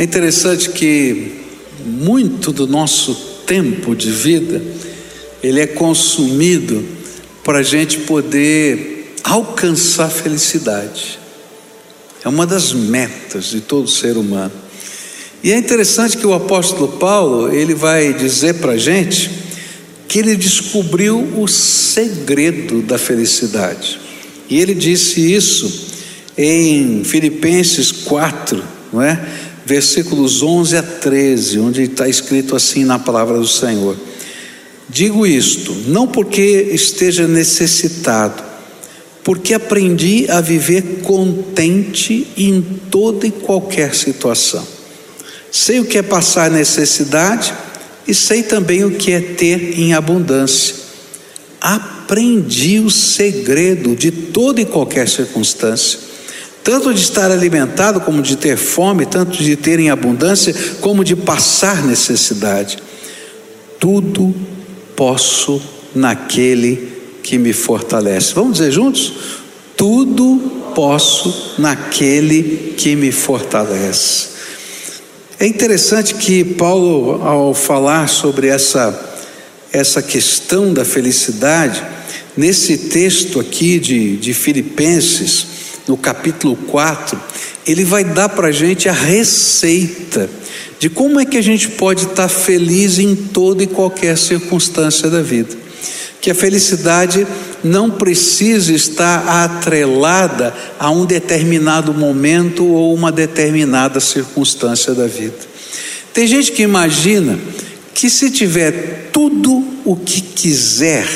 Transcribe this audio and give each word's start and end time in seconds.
É 0.00 0.02
interessante 0.02 0.70
que 0.70 1.42
muito 1.84 2.52
do 2.52 2.66
nosso 2.66 3.14
tempo 3.46 3.94
de 3.94 4.10
vida 4.10 4.62
ele 5.42 5.60
é 5.60 5.66
consumido 5.66 6.82
para 7.44 7.58
a 7.58 7.62
gente 7.62 7.98
poder 7.98 9.14
alcançar 9.22 10.08
felicidade. 10.08 11.18
É 12.24 12.30
uma 12.30 12.46
das 12.46 12.72
metas 12.72 13.50
de 13.50 13.60
todo 13.60 13.90
ser 13.90 14.16
humano. 14.16 14.52
E 15.44 15.52
é 15.52 15.58
interessante 15.58 16.16
que 16.16 16.26
o 16.26 16.32
apóstolo 16.32 16.88
Paulo 16.96 17.52
ele 17.52 17.74
vai 17.74 18.14
dizer 18.14 18.54
para 18.54 18.72
a 18.72 18.78
gente 18.78 19.30
que 20.08 20.18
ele 20.18 20.34
descobriu 20.34 21.18
o 21.36 21.46
segredo 21.46 22.80
da 22.80 22.96
felicidade. 22.96 24.00
E 24.48 24.58
ele 24.58 24.74
disse 24.74 25.30
isso 25.30 25.90
em 26.38 27.04
Filipenses 27.04 27.92
4, 27.92 28.64
não 28.94 29.02
é? 29.02 29.49
Versículos 29.70 30.42
11 30.42 30.76
a 30.78 30.82
13, 30.82 31.60
onde 31.60 31.82
está 31.82 32.08
escrito 32.08 32.56
assim 32.56 32.84
na 32.84 32.98
palavra 32.98 33.38
do 33.38 33.46
Senhor: 33.46 33.96
Digo 34.88 35.24
isto, 35.24 35.72
não 35.86 36.08
porque 36.08 36.42
esteja 36.72 37.28
necessitado, 37.28 38.42
porque 39.22 39.54
aprendi 39.54 40.28
a 40.28 40.40
viver 40.40 41.02
contente 41.04 42.26
em 42.36 42.60
toda 42.90 43.28
e 43.28 43.30
qualquer 43.30 43.94
situação. 43.94 44.66
Sei 45.52 45.78
o 45.78 45.84
que 45.84 45.98
é 45.98 46.02
passar 46.02 46.50
necessidade 46.50 47.54
e 48.08 48.12
sei 48.12 48.42
também 48.42 48.84
o 48.84 48.90
que 48.90 49.12
é 49.12 49.20
ter 49.20 49.78
em 49.78 49.94
abundância. 49.94 50.74
Aprendi 51.60 52.80
o 52.80 52.90
segredo 52.90 53.94
de 53.94 54.10
toda 54.10 54.60
e 54.60 54.64
qualquer 54.66 55.08
circunstância 55.08 56.09
tanto 56.62 56.92
de 56.92 57.00
estar 57.00 57.30
alimentado 57.30 58.00
como 58.00 58.22
de 58.22 58.36
ter 58.36 58.56
fome, 58.56 59.06
tanto 59.06 59.42
de 59.42 59.56
ter 59.56 59.78
em 59.78 59.90
abundância 59.90 60.54
como 60.80 61.02
de 61.02 61.16
passar 61.16 61.84
necessidade. 61.84 62.78
Tudo 63.78 64.34
posso 64.94 65.60
naquele 65.94 66.92
que 67.22 67.38
me 67.38 67.52
fortalece. 67.52 68.34
Vamos 68.34 68.58
dizer 68.58 68.70
juntos? 68.70 69.12
Tudo 69.76 70.38
posso 70.74 71.54
naquele 71.58 72.74
que 72.76 72.94
me 72.94 73.10
fortalece. 73.10 74.28
É 75.38 75.46
interessante 75.46 76.14
que 76.14 76.44
Paulo, 76.44 77.22
ao 77.22 77.54
falar 77.54 78.08
sobre 78.08 78.48
essa, 78.48 79.16
essa 79.72 80.02
questão 80.02 80.74
da 80.74 80.84
felicidade, 80.84 81.82
nesse 82.36 82.76
texto 82.76 83.40
aqui 83.40 83.78
de, 83.78 84.18
de 84.18 84.34
Filipenses, 84.34 85.46
no 85.86 85.96
capítulo 85.96 86.56
4, 86.56 87.20
ele 87.66 87.84
vai 87.84 88.04
dar 88.04 88.28
para 88.28 88.48
a 88.48 88.52
gente 88.52 88.88
a 88.88 88.92
receita 88.92 90.28
de 90.78 90.88
como 90.88 91.20
é 91.20 91.24
que 91.24 91.36
a 91.36 91.42
gente 91.42 91.68
pode 91.68 92.06
estar 92.06 92.28
feliz 92.28 92.98
em 92.98 93.14
toda 93.14 93.62
e 93.62 93.66
qualquer 93.66 94.16
circunstância 94.16 95.10
da 95.10 95.20
vida. 95.20 95.56
Que 96.20 96.30
a 96.30 96.34
felicidade 96.34 97.26
não 97.62 97.90
precisa 97.90 98.72
estar 98.72 99.44
atrelada 99.44 100.54
a 100.78 100.90
um 100.90 101.04
determinado 101.04 101.92
momento 101.92 102.64
ou 102.64 102.94
uma 102.94 103.12
determinada 103.12 104.00
circunstância 104.00 104.94
da 104.94 105.06
vida. 105.06 105.36
Tem 106.12 106.26
gente 106.26 106.52
que 106.52 106.62
imagina 106.62 107.38
que 107.94 108.08
se 108.08 108.30
tiver 108.30 109.10
tudo 109.12 109.62
o 109.84 109.96
que 109.96 110.20
quiser, 110.20 111.06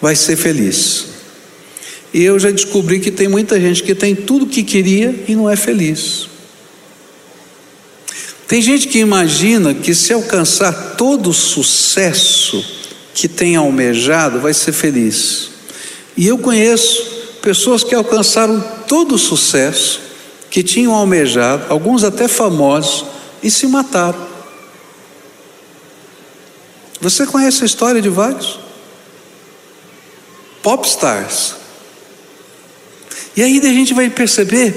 vai 0.00 0.16
ser 0.16 0.36
feliz. 0.36 1.15
E 2.12 2.22
eu 2.22 2.38
já 2.38 2.50
descobri 2.50 3.00
que 3.00 3.10
tem 3.10 3.28
muita 3.28 3.60
gente 3.60 3.82
que 3.82 3.94
tem 3.94 4.14
tudo 4.14 4.44
o 4.44 4.48
que 4.48 4.62
queria 4.62 5.24
e 5.28 5.34
não 5.34 5.50
é 5.50 5.56
feliz. 5.56 6.28
Tem 8.48 8.62
gente 8.62 8.88
que 8.88 8.98
imagina 8.98 9.74
que 9.74 9.94
se 9.94 10.12
alcançar 10.12 10.94
todo 10.96 11.30
o 11.30 11.34
sucesso 11.34 12.64
que 13.12 13.28
tem 13.28 13.56
almejado, 13.56 14.40
vai 14.40 14.54
ser 14.54 14.72
feliz. 14.72 15.50
E 16.16 16.26
eu 16.26 16.38
conheço 16.38 17.02
pessoas 17.42 17.82
que 17.82 17.94
alcançaram 17.94 18.60
todo 18.86 19.14
o 19.16 19.18
sucesso 19.18 20.00
que 20.48 20.62
tinham 20.62 20.94
almejado, 20.94 21.64
alguns 21.68 22.04
até 22.04 22.28
famosos, 22.28 23.04
e 23.42 23.50
se 23.50 23.66
mataram. 23.66 24.26
Você 27.00 27.26
conhece 27.26 27.62
a 27.62 27.66
história 27.66 28.00
de 28.00 28.08
vários? 28.08 28.58
Popstars 30.62 31.54
e 33.36 33.42
aí 33.42 33.58
a 33.58 33.72
gente 33.72 33.92
vai 33.92 34.08
perceber 34.08 34.74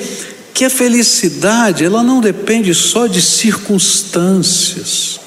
que 0.54 0.66
a 0.66 0.70
felicidade, 0.70 1.86
ela 1.86 2.04
não 2.04 2.20
depende 2.20 2.74
só 2.74 3.08
de 3.08 3.22
circunstâncias. 3.22 5.20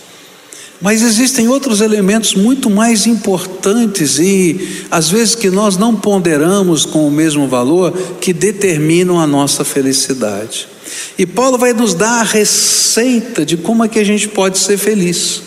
Mas 0.79 1.01
existem 1.01 1.49
outros 1.49 1.81
elementos 1.81 2.35
muito 2.35 2.69
mais 2.69 3.07
importantes 3.07 4.19
e 4.19 4.85
às 4.91 5.09
vezes 5.09 5.37
que 5.37 5.49
nós 5.49 5.77
não 5.77 5.95
ponderamos 5.95 6.85
com 6.85 7.07
o 7.07 7.11
mesmo 7.11 7.49
valor 7.49 7.93
que 8.21 8.33
determinam 8.33 9.21
a 9.21 9.27
nossa 9.27 9.65
felicidade. 9.65 10.69
E 11.17 11.25
Paulo 11.25 11.57
vai 11.57 11.73
nos 11.73 11.95
dar 11.95 12.21
a 12.21 12.25
receita 12.25 13.47
de 13.47 13.57
como 13.57 13.85
é 13.85 13.89
que 13.89 14.01
a 14.01 14.05
gente 14.05 14.29
pode 14.29 14.59
ser 14.59 14.77
feliz. 14.77 15.41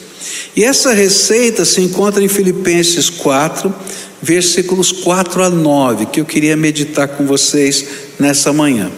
E 0.56 0.64
essa 0.64 0.94
receita 0.94 1.66
se 1.66 1.82
encontra 1.82 2.24
em 2.24 2.30
Filipenses 2.30 3.10
4, 3.10 3.76
versículos 4.26 4.92
4 4.92 5.44
a 5.44 5.50
9, 5.52 6.08
que 6.08 6.20
eu 6.20 6.26
queria 6.26 6.58
meditar 6.58 7.08
com 7.08 7.28
vocês 7.28 7.86
nessa 8.20 8.52
manhã, 8.52 8.92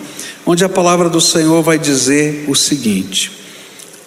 onde 0.45 0.63
a 0.63 0.69
palavra 0.69 1.09
do 1.09 1.19
Senhor 1.19 1.61
vai 1.61 1.77
dizer 1.77 2.45
o 2.47 2.55
seguinte: 2.55 3.31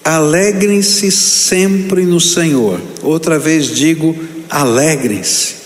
Alegrem-se 0.02 1.10
sempre 1.10 2.06
no 2.06 2.18
Senhor. 2.18 2.80
Outra 3.02 3.38
vez 3.38 3.66
digo, 3.66 4.16
alegrem-se. 4.48 5.56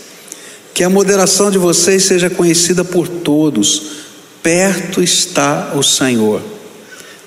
Que 0.75 0.83
a 0.83 0.91
moderação 0.91 1.53
de 1.53 1.59
vocês 1.59 2.03
seja 2.03 2.29
conhecida 2.29 2.85
por 2.85 3.07
todos. 3.07 4.03
Perto 4.43 5.01
está 5.01 5.73
o 5.77 5.85
Senhor. 5.85 6.43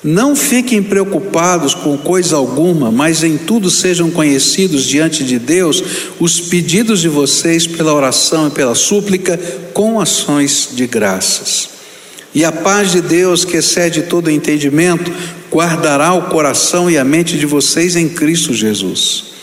Não 0.04 0.36
fiquem 0.36 0.82
preocupados 0.82 1.74
com 1.74 1.98
coisa 1.98 2.36
alguma, 2.36 2.92
mas 2.92 3.24
em 3.24 3.38
tudo 3.38 3.70
sejam 3.70 4.12
conhecidos 4.12 4.84
diante 4.84 5.24
de 5.24 5.40
Deus 5.40 5.84
os 6.20 6.40
pedidos 6.40 7.02
de 7.02 7.10
vocês 7.10 7.66
pela 7.66 7.94
oração 7.94 8.48
e 8.48 8.52
pela 8.52 8.76
súplica 8.76 9.38
com 9.74 10.00
ações 10.00 10.70
de 10.74 10.86
graças. 10.86 11.70
E 12.34 12.46
a 12.46 12.52
paz 12.52 12.92
de 12.92 13.02
Deus, 13.02 13.44
que 13.44 13.58
excede 13.58 14.04
todo 14.04 14.30
entendimento, 14.30 15.12
guardará 15.52 16.14
o 16.14 16.24
coração 16.24 16.90
e 16.90 16.98
a 16.98 17.04
mente 17.04 17.38
de 17.38 17.46
vocês 17.46 17.96
em 17.96 18.08
Cristo 18.08 18.54
Jesus. 18.54 19.37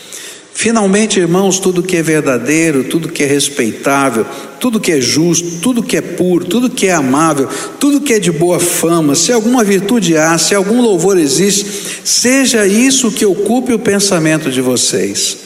Finalmente, 0.57 1.19
irmãos, 1.19 1.59
tudo 1.59 1.83
que 1.83 1.97
é 1.97 2.01
verdadeiro, 2.01 2.85
tudo 2.85 3.09
que 3.09 3.21
é 3.23 3.25
respeitável, 3.25 4.25
tudo 4.57 4.79
que 4.79 4.93
é 4.93 5.01
justo, 5.01 5.59
tudo 5.61 5.83
que 5.83 5.97
é 5.97 6.01
puro, 6.01 6.45
tudo 6.45 6.69
que 6.69 6.87
é 6.87 6.93
amável, 6.93 7.49
tudo 7.77 7.99
que 7.99 8.13
é 8.13 8.19
de 8.19 8.31
boa 8.31 8.57
fama, 8.57 9.15
se 9.15 9.33
alguma 9.33 9.65
virtude 9.65 10.15
há, 10.15 10.37
se 10.37 10.55
algum 10.55 10.81
louvor 10.81 11.17
existe, 11.17 11.69
seja 12.05 12.65
isso 12.65 13.11
que 13.11 13.25
ocupe 13.25 13.73
o 13.73 13.79
pensamento 13.79 14.49
de 14.49 14.61
vocês. 14.61 15.37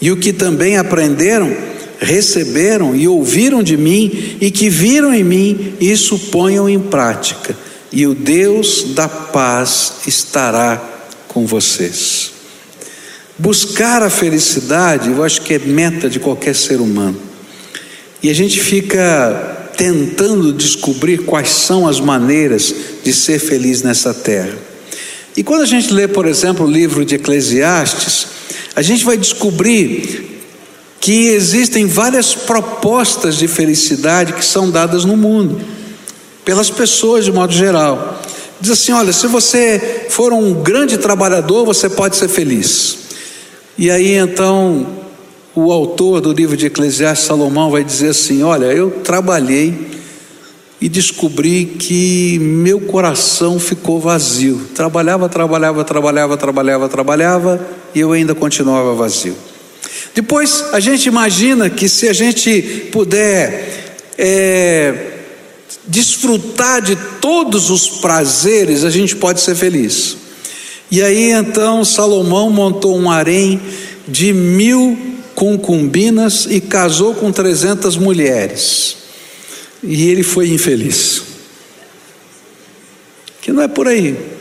E 0.00 0.12
o 0.12 0.16
que 0.16 0.32
também 0.32 0.78
aprenderam, 0.78 1.54
receberam 1.98 2.94
e 2.94 3.08
ouviram 3.08 3.60
de 3.60 3.76
mim 3.76 4.36
e 4.40 4.52
que 4.52 4.70
viram 4.70 5.12
em 5.12 5.24
mim, 5.24 5.74
isso 5.80 6.16
ponham 6.30 6.68
em 6.68 6.78
prática, 6.78 7.58
e 7.90 8.06
o 8.06 8.14
Deus 8.14 8.84
da 8.94 9.08
paz 9.08 9.94
estará 10.06 10.80
com 11.26 11.44
vocês. 11.44 12.33
Buscar 13.36 14.02
a 14.02 14.10
felicidade, 14.10 15.10
eu 15.10 15.24
acho 15.24 15.42
que 15.42 15.54
é 15.54 15.58
meta 15.58 16.08
de 16.08 16.20
qualquer 16.20 16.54
ser 16.54 16.80
humano. 16.80 17.20
E 18.22 18.30
a 18.30 18.34
gente 18.34 18.60
fica 18.60 19.70
tentando 19.76 20.52
descobrir 20.52 21.18
quais 21.18 21.50
são 21.50 21.86
as 21.86 21.98
maneiras 21.98 22.72
de 23.02 23.12
ser 23.12 23.40
feliz 23.40 23.82
nessa 23.82 24.14
terra. 24.14 24.56
E 25.36 25.42
quando 25.42 25.62
a 25.62 25.66
gente 25.66 25.92
lê, 25.92 26.06
por 26.06 26.26
exemplo, 26.26 26.64
o 26.64 26.70
livro 26.70 27.04
de 27.04 27.16
Eclesiastes, 27.16 28.28
a 28.76 28.82
gente 28.82 29.04
vai 29.04 29.16
descobrir 29.16 30.42
que 31.00 31.28
existem 31.28 31.86
várias 31.86 32.34
propostas 32.34 33.36
de 33.36 33.48
felicidade 33.48 34.32
que 34.32 34.44
são 34.44 34.70
dadas 34.70 35.04
no 35.04 35.16
mundo, 35.16 35.60
pelas 36.44 36.70
pessoas 36.70 37.24
de 37.24 37.32
modo 37.32 37.52
geral. 37.52 38.22
Diz 38.60 38.70
assim: 38.70 38.92
olha, 38.92 39.12
se 39.12 39.26
você 39.26 40.06
for 40.08 40.32
um 40.32 40.54
grande 40.62 40.96
trabalhador, 40.96 41.66
você 41.66 41.90
pode 41.90 42.16
ser 42.16 42.28
feliz. 42.28 43.03
E 43.76 43.90
aí 43.90 44.14
então 44.14 44.86
o 45.54 45.72
autor 45.72 46.20
do 46.20 46.32
livro 46.32 46.56
de 46.56 46.66
Eclesiastes, 46.66 47.26
Salomão, 47.26 47.70
vai 47.70 47.84
dizer 47.84 48.08
assim: 48.08 48.42
Olha, 48.42 48.66
eu 48.66 48.90
trabalhei 48.90 49.94
e 50.80 50.88
descobri 50.88 51.64
que 51.78 52.38
meu 52.40 52.80
coração 52.80 53.58
ficou 53.58 54.00
vazio. 54.00 54.60
Trabalhava, 54.74 55.28
trabalhava, 55.28 55.84
trabalhava, 55.84 56.36
trabalhava, 56.36 56.88
trabalhava 56.88 57.66
e 57.94 58.00
eu 58.00 58.12
ainda 58.12 58.34
continuava 58.34 58.94
vazio. 58.94 59.36
Depois 60.14 60.66
a 60.72 60.80
gente 60.80 61.06
imagina 61.06 61.70
que 61.70 61.88
se 61.88 62.08
a 62.08 62.12
gente 62.12 62.88
puder 62.92 63.96
é, 64.18 65.12
desfrutar 65.86 66.82
de 66.82 66.96
todos 67.20 67.70
os 67.70 67.88
prazeres, 68.00 68.84
a 68.84 68.90
gente 68.90 69.16
pode 69.16 69.40
ser 69.40 69.54
feliz. 69.54 70.23
E 70.90 71.02
aí 71.02 71.30
então 71.30 71.84
Salomão 71.84 72.50
montou 72.50 72.96
um 72.96 73.10
harém 73.10 73.60
de 74.06 74.32
mil 74.32 74.96
concubinas 75.34 76.46
e 76.48 76.60
casou 76.60 77.14
com 77.14 77.32
trezentas 77.32 77.96
mulheres. 77.96 78.96
E 79.82 80.08
ele 80.08 80.22
foi 80.22 80.50
infeliz. 80.50 81.22
Que 83.40 83.52
não 83.52 83.62
é 83.62 83.68
por 83.68 83.88
aí. 83.88 84.33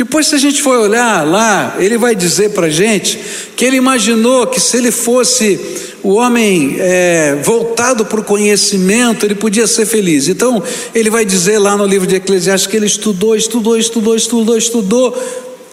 Depois, 0.00 0.28
se 0.28 0.34
a 0.34 0.38
gente 0.38 0.62
for 0.62 0.78
olhar 0.78 1.26
lá, 1.26 1.76
ele 1.78 1.98
vai 1.98 2.14
dizer 2.14 2.52
para 2.52 2.68
a 2.68 2.70
gente 2.70 3.20
que 3.54 3.66
ele 3.66 3.76
imaginou 3.76 4.46
que 4.46 4.58
se 4.58 4.78
ele 4.78 4.90
fosse 4.90 5.60
o 6.02 6.14
homem 6.14 6.76
é, 6.78 7.38
voltado 7.44 8.06
para 8.06 8.18
o 8.18 8.24
conhecimento, 8.24 9.26
ele 9.26 9.34
podia 9.34 9.66
ser 9.66 9.84
feliz. 9.84 10.26
Então, 10.26 10.62
ele 10.94 11.10
vai 11.10 11.26
dizer 11.26 11.58
lá 11.58 11.76
no 11.76 11.84
livro 11.84 12.06
de 12.06 12.14
Eclesiastes 12.14 12.66
que 12.66 12.78
ele 12.78 12.86
estudou, 12.86 13.36
estudou, 13.36 13.76
estudou, 13.76 14.16
estudou, 14.16 14.56
estudou, 14.56 15.22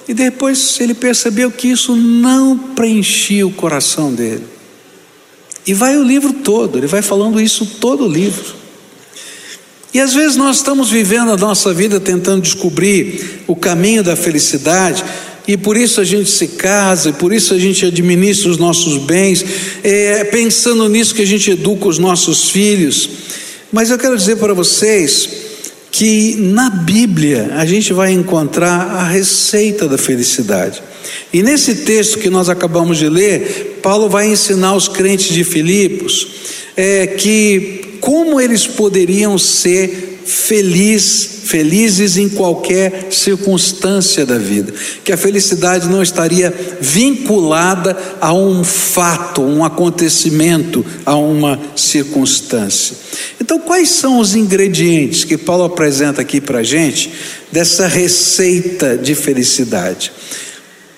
e 0.10 0.14
depois 0.14 0.78
ele 0.82 0.94
percebeu 0.94 1.50
que 1.50 1.70
isso 1.70 1.96
não 1.96 2.58
preenchia 2.58 3.48
o 3.48 3.52
coração 3.52 4.14
dele. 4.14 4.44
E 5.66 5.74
vai 5.74 5.96
o 5.96 6.04
livro 6.04 6.34
todo, 6.34 6.78
ele 6.78 6.88
vai 6.88 7.02
falando 7.02 7.40
isso 7.40 7.66
todo 7.80 8.04
o 8.04 8.10
livro. 8.10 8.57
E 9.98 10.00
às 10.00 10.14
vezes 10.14 10.38
nós 10.38 10.58
estamos 10.58 10.92
vivendo 10.92 11.32
a 11.32 11.38
nossa 11.38 11.74
vida 11.74 12.00
tentando 12.00 12.44
descobrir 12.44 13.42
o 13.48 13.56
caminho 13.56 14.04
da 14.04 14.16
felicidade, 14.16 15.04
e 15.48 15.58
por 15.58 15.76
isso 15.76 16.00
a 16.00 16.04
gente 16.04 16.30
se 16.30 16.50
casa, 16.50 17.10
e 17.10 17.14
por 17.14 17.34
isso 17.34 17.52
a 17.52 17.58
gente 17.58 17.84
administra 17.84 18.52
os 18.52 18.60
nossos 18.60 19.00
bens, 19.00 19.44
é, 19.84 20.24
pensando 20.26 20.88
nisso 20.88 21.16
que 21.16 21.24
a 21.24 21.26
gente 21.26 21.50
educa 21.50 21.88
os 21.88 21.98
nossos 21.98 22.52
filhos. 22.52 23.10
Mas 23.72 23.90
eu 23.90 23.98
quero 23.98 24.16
dizer 24.16 24.36
para 24.36 24.54
vocês 24.54 25.30
que 25.90 26.36
na 26.36 26.70
Bíblia 26.70 27.54
a 27.56 27.66
gente 27.66 27.92
vai 27.92 28.12
encontrar 28.12 28.82
a 28.82 29.04
receita 29.04 29.88
da 29.88 29.98
felicidade. 29.98 30.80
E 31.34 31.42
nesse 31.42 31.74
texto 31.74 32.20
que 32.20 32.30
nós 32.30 32.50
acabamos 32.50 33.00
de 33.00 33.10
ler, 33.10 33.80
Paulo 33.82 34.08
vai 34.08 34.28
ensinar 34.28 34.76
os 34.76 34.88
crentes 34.88 35.34
de 35.34 35.44
Filipos 35.44 36.28
é, 36.76 37.08
que 37.08 37.87
como 38.00 38.40
eles 38.40 38.68
poderiam 38.68 39.38
ser 39.38 40.18
feliz, 40.28 41.42
felizes 41.46 42.18
em 42.18 42.28
qualquer 42.28 43.08
circunstância 43.12 44.26
da 44.26 44.38
vida, 44.38 44.74
que 45.04 45.14
a 45.14 45.18
felicidade 45.18 45.88
não 45.88 46.04
estaria 46.04 46.54
vinculada 46.82 47.98
a 48.20 48.34
um 48.34 48.64
fato, 48.64 49.42
um 49.42 49.64
acontecimento, 49.64 50.86
a 51.06 51.16
uma 51.16 51.58
circunstância. 51.76 52.98
Então, 53.40 53.58
quais 53.60 53.90
são 53.90 54.20
os 54.20 54.36
ingredientes 54.36 55.24
que 55.24 55.38
Paulo 55.38 55.64
apresenta 55.64 56.22
aqui 56.22 56.42
para 56.42 56.60
a 56.60 56.64
gente 56.64 57.10
dessa 57.50 57.88
receita 57.88 58.98
de 58.98 59.16
felicidade? 59.16 60.12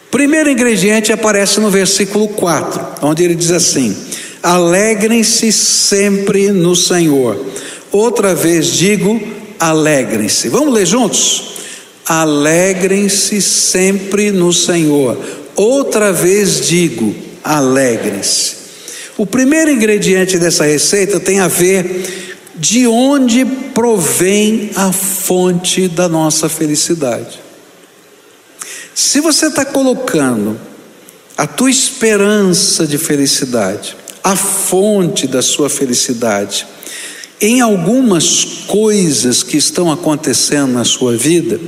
Primeiro 0.09 0.49
ingrediente 0.49 1.11
aparece 1.11 1.59
no 1.59 1.69
versículo 1.69 2.27
4, 2.29 3.03
onde 3.03 3.23
ele 3.23 3.35
diz 3.35 3.51
assim: 3.51 3.95
Alegrem-se 4.41 5.51
sempre 5.51 6.51
no 6.51 6.75
Senhor. 6.75 7.45
Outra 7.91 8.33
vez 8.33 8.67
digo, 8.67 9.21
alegrem-se. 9.59 10.47
Vamos 10.47 10.73
ler 10.73 10.85
juntos? 10.85 11.55
Alegrem-se 12.05 13.41
sempre 13.41 14.31
no 14.31 14.53
Senhor. 14.53 15.17
Outra 15.55 16.13
vez 16.13 16.65
digo, 16.67 17.13
alegrem-se. 17.43 18.55
O 19.17 19.25
primeiro 19.25 19.69
ingrediente 19.69 20.39
dessa 20.39 20.63
receita 20.63 21.19
tem 21.19 21.41
a 21.41 21.47
ver 21.47 22.37
de 22.55 22.87
onde 22.87 23.43
provém 23.45 24.71
a 24.75 24.93
fonte 24.93 25.89
da 25.89 26.07
nossa 26.07 26.47
felicidade. 26.47 27.39
Se 28.95 29.19
você 29.19 29.47
está 29.47 29.65
colocando 29.65 30.59
a 31.37 31.45
tua 31.45 31.69
esperança 31.69 32.87
de 32.87 32.97
felicidade 32.97 33.98
a 34.23 34.35
fonte 34.35 35.27
da 35.27 35.41
sua 35.41 35.69
felicidade. 35.69 36.65
Em 37.41 37.61
algumas 37.61 38.43
coisas 38.67 39.43
que 39.43 39.57
estão 39.57 39.91
acontecendo 39.91 40.73
na 40.73 40.83
sua 40.83 41.15
vida, 41.15 41.59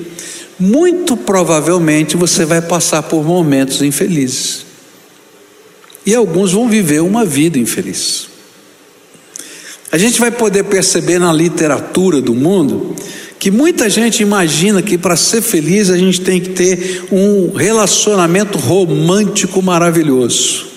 muito 0.59 1.15
provavelmente 1.15 2.17
você 2.17 2.45
vai 2.45 2.61
passar 2.61 3.03
por 3.03 3.23
momentos 3.23 3.81
infelizes. 3.81 4.65
E 6.05 6.13
alguns 6.13 6.51
vão 6.51 6.67
viver 6.67 7.01
uma 7.01 7.23
vida 7.25 7.57
infeliz. 7.57 8.27
A 9.91 9.97
gente 9.97 10.19
vai 10.19 10.31
poder 10.31 10.63
perceber 10.63 11.19
na 11.19 11.33
literatura 11.33 12.21
do 12.21 12.33
mundo 12.33 12.95
que 13.37 13.49
muita 13.49 13.89
gente 13.89 14.21
imagina 14.21 14.81
que 14.81 14.97
para 14.97 15.15
ser 15.15 15.41
feliz 15.41 15.89
a 15.89 15.97
gente 15.97 16.21
tem 16.21 16.39
que 16.39 16.49
ter 16.49 17.05
um 17.11 17.51
relacionamento 17.53 18.57
romântico 18.57 19.61
maravilhoso. 19.61 20.70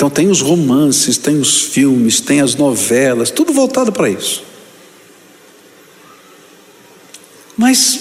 Então 0.00 0.08
tem 0.08 0.30
os 0.30 0.40
romances, 0.40 1.18
tem 1.18 1.38
os 1.38 1.60
filmes, 1.60 2.22
tem 2.22 2.40
as 2.40 2.54
novelas, 2.54 3.30
tudo 3.30 3.52
voltado 3.52 3.92
para 3.92 4.08
isso. 4.08 4.42
Mas 7.54 8.00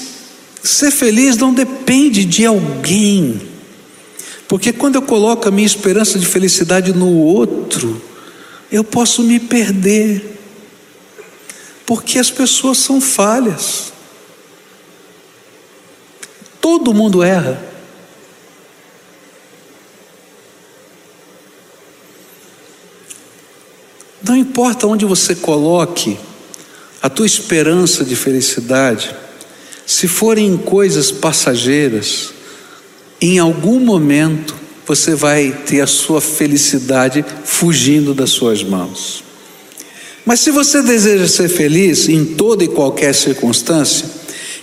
ser 0.64 0.92
feliz 0.92 1.36
não 1.36 1.54
depende 1.54 2.24
de 2.24 2.46
alguém. 2.46 3.42
Porque 4.48 4.72
quando 4.72 4.96
eu 4.96 5.02
coloco 5.02 5.46
a 5.50 5.52
minha 5.52 5.66
esperança 5.66 6.18
de 6.18 6.26
felicidade 6.26 6.94
no 6.94 7.12
outro, 7.18 8.02
eu 8.72 8.86
posso 8.86 9.22
me 9.22 9.38
perder. 9.38 10.40
Porque 11.86 12.18
as 12.18 12.32
pessoas 12.32 12.78
são 12.78 13.02
falhas. 13.02 13.92
Todo 16.62 16.94
mundo 16.94 17.22
erra. 17.22 17.69
Não 24.24 24.36
importa 24.36 24.88
onde 24.88 25.06
você 25.06 25.36
coloque 25.36 26.18
a 27.02 27.10
tua 27.10 27.26
esperança 27.26 28.04
de 28.04 28.16
felicidade, 28.16 29.16
se 29.86 30.08
forem 30.08 30.58
coisas 30.58 31.12
passageiras, 31.12 32.32
em 33.22 33.40
algum 33.40 33.80
momento 33.80 34.56
você 34.86 35.16
vai 35.16 35.52
ter 35.66 35.82
a 35.82 35.88
sua 35.88 36.20
felicidade 36.20 37.24
fugindo 37.44 38.14
das 38.14 38.32
suas 38.32 38.64
mãos. 38.64 39.24
Mas 40.26 40.42
se 40.42 40.52
você 40.52 40.82
deseja 40.82 41.28
ser 41.28 41.48
feliz 41.48 42.10
em 42.10 42.26
toda 42.26 42.64
e 42.64 42.68
qualquer 42.68 43.16
circunstância, 43.16 44.06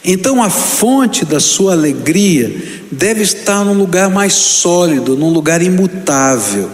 então 0.04 0.42
a 0.42 0.50
fonte 0.50 1.24
da 1.24 1.40
sua 1.40 1.72
alegria 1.72 2.82
deve 2.90 3.22
estar 3.22 3.64
num 3.64 3.72
lugar 3.72 4.08
mais 4.08 4.32
sólido, 4.32 5.16
num 5.16 5.30
lugar 5.30 5.62
imutável. 5.62 6.70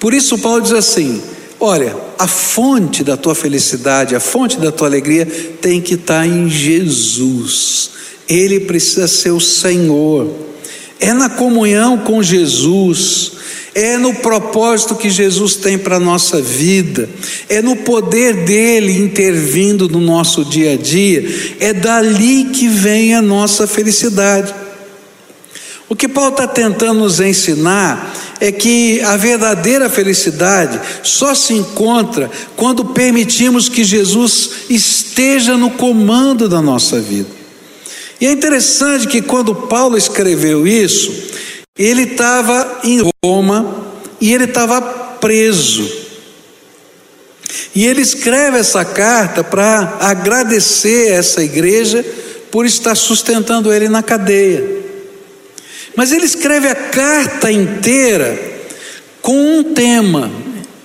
Por 0.00 0.12
isso, 0.12 0.38
Paulo 0.38 0.62
diz 0.62 0.72
assim: 0.72 1.22
Olha, 1.60 1.96
a 2.18 2.28
fonte 2.28 3.02
da 3.02 3.16
tua 3.16 3.34
felicidade, 3.34 4.14
a 4.14 4.20
fonte 4.20 4.58
da 4.58 4.70
tua 4.70 4.86
alegria 4.86 5.26
tem 5.60 5.80
que 5.80 5.94
estar 5.94 6.26
em 6.26 6.48
Jesus. 6.48 7.90
Ele 8.28 8.60
precisa 8.60 9.08
ser 9.08 9.32
o 9.32 9.40
Senhor. 9.40 10.32
É 11.00 11.12
na 11.12 11.28
comunhão 11.28 11.98
com 11.98 12.22
Jesus, 12.22 13.32
é 13.74 13.96
no 13.96 14.14
propósito 14.14 14.96
que 14.96 15.10
Jesus 15.10 15.56
tem 15.56 15.78
para 15.78 15.96
a 15.96 16.00
nossa 16.00 16.40
vida, 16.42 17.08
é 17.48 17.62
no 17.62 17.76
poder 17.76 18.44
dele 18.44 18.98
intervindo 18.98 19.88
no 19.88 20.00
nosso 20.00 20.44
dia 20.44 20.72
a 20.72 20.76
dia, 20.76 21.24
é 21.60 21.72
dali 21.72 22.46
que 22.46 22.66
vem 22.66 23.14
a 23.14 23.22
nossa 23.22 23.66
felicidade. 23.66 24.52
O 25.88 25.96
que 25.96 26.08
Paulo 26.08 26.32
está 26.32 26.46
tentando 26.46 27.00
nos 27.00 27.20
ensinar 27.20 28.12
é 28.40 28.52
que 28.52 29.00
a 29.02 29.16
verdadeira 29.16 29.88
felicidade 29.88 30.80
só 31.02 31.34
se 31.34 31.54
encontra 31.54 32.30
quando 32.56 32.84
permitimos 32.84 33.68
que 33.68 33.84
Jesus 33.84 34.50
esteja 34.70 35.56
no 35.56 35.70
comando 35.70 36.48
da 36.48 36.62
nossa 36.62 37.00
vida. 37.00 37.28
E 38.20 38.26
é 38.26 38.32
interessante 38.32 39.06
que 39.06 39.22
quando 39.22 39.54
Paulo 39.54 39.96
escreveu 39.96 40.66
isso, 40.66 41.12
ele 41.78 42.02
estava 42.02 42.80
em 42.82 43.02
Roma 43.24 43.86
e 44.20 44.32
ele 44.32 44.44
estava 44.44 44.80
preso. 44.80 45.88
E 47.74 47.86
ele 47.86 48.02
escreve 48.02 48.58
essa 48.58 48.84
carta 48.84 49.44
para 49.44 49.98
agradecer 50.00 51.12
essa 51.12 51.42
igreja 51.42 52.04
por 52.50 52.66
estar 52.66 52.94
sustentando 52.94 53.72
ele 53.72 53.88
na 53.88 54.02
cadeia. 54.02 54.87
Mas 55.98 56.12
ele 56.12 56.26
escreve 56.26 56.68
a 56.68 56.76
carta 56.76 57.50
inteira 57.50 58.38
com 59.20 59.58
um 59.58 59.74
tema, 59.74 60.30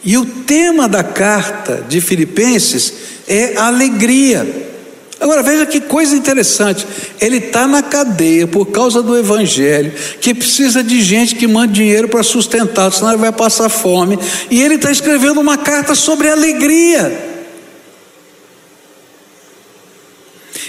e 0.04 0.18
o 0.18 0.26
tema 0.26 0.90
da 0.90 1.04
carta 1.04 1.86
de 1.88 2.02
Filipenses 2.02 2.92
é 3.28 3.56
alegria. 3.58 4.72
Agora 5.20 5.44
veja 5.44 5.68
que 5.68 5.82
coisa 5.82 6.16
interessante, 6.16 6.88
ele 7.22 7.38
está 7.38 7.68
na 7.68 7.84
cadeia 7.84 8.48
por 8.48 8.66
causa 8.66 9.04
do 9.04 9.16
Evangelho, 9.16 9.94
que 10.20 10.34
precisa 10.34 10.84
de 10.84 11.00
gente 11.04 11.36
que 11.36 11.46
manda 11.46 11.72
dinheiro 11.72 12.08
para 12.10 12.24
sustentá-lo, 12.24 12.92
senão 12.92 13.12
ele 13.12 13.22
vai 13.22 13.32
passar 13.32 13.70
fome, 13.70 14.18
e 14.50 14.64
ele 14.64 14.76
está 14.76 14.92
escrevendo 14.92 15.40
uma 15.40 15.60
carta 15.60 15.94
sobre 15.94 16.28
alegria. 16.28 17.33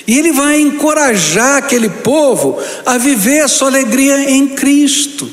E 0.06 0.18
ele 0.18 0.32
vai 0.32 0.60
encorajar 0.60 1.56
aquele 1.56 1.88
povo 1.88 2.58
a 2.84 2.98
viver 2.98 3.40
a 3.40 3.48
sua 3.48 3.68
alegria 3.68 4.30
em 4.30 4.48
Cristo. 4.48 5.28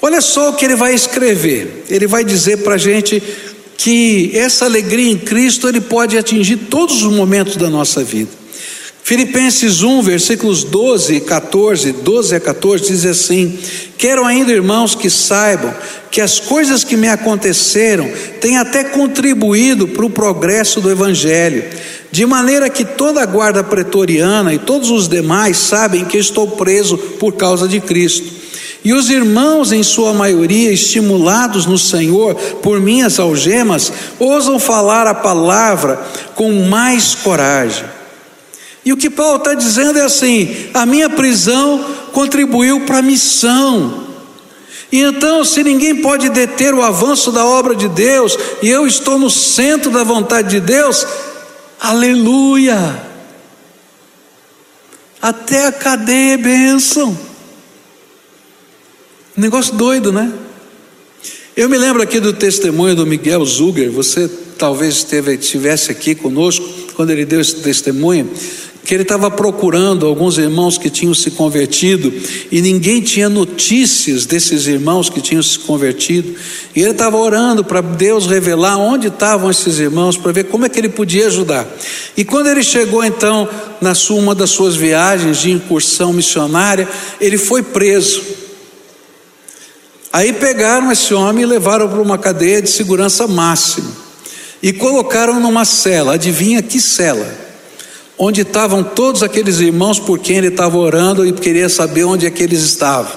Olha 0.00 0.20
só 0.20 0.50
o 0.50 0.54
que 0.54 0.64
ele 0.64 0.74
vai 0.74 0.94
escrever. 0.94 1.84
Ele 1.88 2.08
vai 2.08 2.24
dizer 2.24 2.58
para 2.58 2.74
a 2.74 2.78
gente 2.78 3.22
que 3.76 4.32
essa 4.34 4.64
alegria 4.64 5.10
em 5.10 5.18
Cristo 5.18 5.68
ele 5.68 5.80
pode 5.80 6.18
atingir 6.18 6.56
todos 6.56 7.02
os 7.02 7.12
momentos 7.12 7.56
da 7.56 7.70
nossa 7.70 8.02
vida. 8.02 8.41
Filipenses 9.04 9.82
1, 9.82 10.00
versículos 10.02 10.62
12 10.62 11.16
e 11.16 11.20
14, 11.20 11.90
12 11.92 12.36
a 12.36 12.40
14, 12.40 12.84
diz 12.84 13.04
assim: 13.04 13.58
Quero 13.98 14.24
ainda, 14.24 14.52
irmãos, 14.52 14.94
que 14.94 15.10
saibam 15.10 15.74
que 16.08 16.20
as 16.20 16.38
coisas 16.38 16.84
que 16.84 16.96
me 16.96 17.08
aconteceram 17.08 18.08
têm 18.40 18.58
até 18.58 18.84
contribuído 18.84 19.88
para 19.88 20.06
o 20.06 20.10
progresso 20.10 20.80
do 20.80 20.88
Evangelho, 20.88 21.64
de 22.12 22.24
maneira 22.24 22.70
que 22.70 22.84
toda 22.84 23.20
a 23.20 23.26
guarda 23.26 23.64
pretoriana 23.64 24.54
e 24.54 24.58
todos 24.58 24.88
os 24.88 25.08
demais 25.08 25.56
sabem 25.56 26.04
que 26.04 26.18
estou 26.18 26.52
preso 26.52 26.96
por 26.96 27.32
causa 27.32 27.66
de 27.66 27.80
Cristo. 27.80 28.42
E 28.84 28.92
os 28.92 29.10
irmãos, 29.10 29.72
em 29.72 29.82
sua 29.82 30.12
maioria, 30.12 30.70
estimulados 30.70 31.66
no 31.66 31.78
Senhor 31.78 32.34
por 32.62 32.80
minhas 32.80 33.18
algemas, 33.18 33.92
ousam 34.20 34.60
falar 34.60 35.08
a 35.08 35.14
palavra 35.14 36.00
com 36.36 36.52
mais 36.68 37.16
coragem. 37.16 38.01
E 38.84 38.92
o 38.92 38.96
que 38.96 39.08
Paulo 39.08 39.38
está 39.38 39.54
dizendo 39.54 39.98
é 39.98 40.02
assim: 40.02 40.70
a 40.74 40.84
minha 40.84 41.08
prisão 41.08 41.84
contribuiu 42.12 42.80
para 42.80 42.98
a 42.98 43.02
missão. 43.02 44.06
E 44.90 45.00
então, 45.00 45.44
se 45.44 45.62
ninguém 45.62 46.02
pode 46.02 46.28
deter 46.28 46.74
o 46.74 46.82
avanço 46.82 47.32
da 47.32 47.46
obra 47.46 47.74
de 47.74 47.88
Deus, 47.88 48.36
e 48.62 48.68
eu 48.68 48.86
estou 48.86 49.18
no 49.18 49.30
centro 49.30 49.90
da 49.90 50.04
vontade 50.04 50.50
de 50.50 50.60
Deus, 50.60 51.06
aleluia! 51.80 53.10
Até 55.20 55.66
a 55.66 55.72
cadeia 55.72 56.34
é 56.34 56.36
bênção. 56.36 57.16
Negócio 59.36 59.74
doido, 59.74 60.12
né? 60.12 60.30
Eu 61.56 61.68
me 61.68 61.78
lembro 61.78 62.02
aqui 62.02 62.18
do 62.18 62.32
testemunho 62.32 62.94
do 62.94 63.06
Miguel 63.06 63.44
Zuger, 63.44 63.90
você 63.90 64.28
talvez 64.58 64.96
esteve, 64.96 65.34
estivesse 65.34 65.90
aqui 65.90 66.14
conosco 66.14 66.66
quando 66.94 67.10
ele 67.10 67.24
deu 67.24 67.40
esse 67.40 67.56
testemunho 67.56 68.30
que 68.84 68.94
ele 68.94 69.02
estava 69.02 69.30
procurando 69.30 70.06
alguns 70.06 70.38
irmãos 70.38 70.76
que 70.76 70.90
tinham 70.90 71.14
se 71.14 71.30
convertido 71.30 72.12
e 72.50 72.60
ninguém 72.60 73.00
tinha 73.00 73.28
notícias 73.28 74.26
desses 74.26 74.66
irmãos 74.66 75.08
que 75.08 75.20
tinham 75.20 75.42
se 75.42 75.58
convertido. 75.60 76.34
E 76.74 76.80
ele 76.80 76.90
estava 76.90 77.16
orando 77.16 77.64
para 77.64 77.80
Deus 77.80 78.26
revelar 78.26 78.76
onde 78.78 79.06
estavam 79.06 79.50
esses 79.50 79.78
irmãos, 79.78 80.16
para 80.16 80.32
ver 80.32 80.44
como 80.44 80.66
é 80.66 80.68
que 80.68 80.80
ele 80.80 80.88
podia 80.88 81.28
ajudar. 81.28 81.66
E 82.16 82.24
quando 82.24 82.48
ele 82.48 82.62
chegou 82.62 83.04
então 83.04 83.48
na 83.80 83.94
sua, 83.94 84.20
uma 84.20 84.34
das 84.34 84.50
suas 84.50 84.74
viagens 84.74 85.38
de 85.38 85.52
incursão 85.52 86.12
missionária, 86.12 86.88
ele 87.20 87.38
foi 87.38 87.62
preso. 87.62 88.22
Aí 90.12 90.32
pegaram 90.32 90.90
esse 90.90 91.14
homem 91.14 91.44
e 91.44 91.46
levaram 91.46 91.88
para 91.88 92.02
uma 92.02 92.18
cadeia 92.18 92.60
de 92.60 92.68
segurança 92.68 93.26
máxima 93.26 93.90
e 94.62 94.72
colocaram 94.72 95.40
numa 95.40 95.64
cela. 95.64 96.14
Adivinha 96.14 96.62
que 96.62 96.80
cela? 96.80 97.51
Onde 98.24 98.42
estavam 98.42 98.84
todos 98.84 99.20
aqueles 99.20 99.58
irmãos 99.58 99.98
por 99.98 100.16
quem 100.16 100.36
ele 100.36 100.46
estava 100.46 100.78
orando 100.78 101.26
e 101.26 101.32
queria 101.32 101.68
saber 101.68 102.04
onde 102.04 102.24
é 102.24 102.30
que 102.30 102.40
eles 102.40 102.62
estavam. 102.62 103.10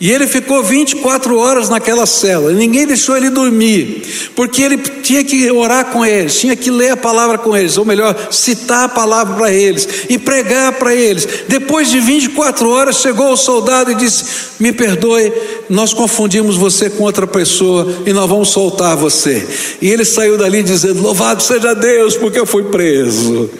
E 0.00 0.12
ele 0.12 0.28
ficou 0.28 0.62
24 0.62 1.36
horas 1.36 1.68
naquela 1.68 2.06
cela, 2.06 2.52
ninguém 2.52 2.86
deixou 2.86 3.16
ele 3.16 3.28
dormir, 3.28 4.30
porque 4.36 4.62
ele 4.62 4.78
tinha 4.78 5.24
que 5.24 5.50
orar 5.50 5.86
com 5.86 6.06
eles, 6.06 6.38
tinha 6.38 6.54
que 6.54 6.70
ler 6.70 6.90
a 6.90 6.96
palavra 6.96 7.38
com 7.38 7.56
eles, 7.56 7.76
ou 7.76 7.84
melhor, 7.84 8.16
citar 8.30 8.84
a 8.84 8.88
palavra 8.88 9.34
para 9.34 9.52
eles 9.52 9.88
e 10.08 10.16
pregar 10.16 10.74
para 10.74 10.94
eles. 10.94 11.26
Depois 11.48 11.90
de 11.90 11.98
24 11.98 12.70
horas, 12.70 13.00
chegou 13.00 13.32
o 13.32 13.36
soldado 13.36 13.90
e 13.90 13.96
disse: 13.96 14.24
Me 14.60 14.72
perdoe, 14.72 15.32
nós 15.68 15.92
confundimos 15.92 16.54
você 16.54 16.88
com 16.88 17.02
outra 17.02 17.26
pessoa 17.26 18.04
e 18.06 18.12
nós 18.12 18.30
vamos 18.30 18.50
soltar 18.50 18.96
você. 18.96 19.44
E 19.82 19.88
ele 19.88 20.04
saiu 20.04 20.38
dali 20.38 20.62
dizendo: 20.62 21.02
Louvado 21.02 21.42
seja 21.42 21.74
Deus, 21.74 22.16
porque 22.16 22.38
eu 22.38 22.46
fui 22.46 22.62
preso. 22.62 23.50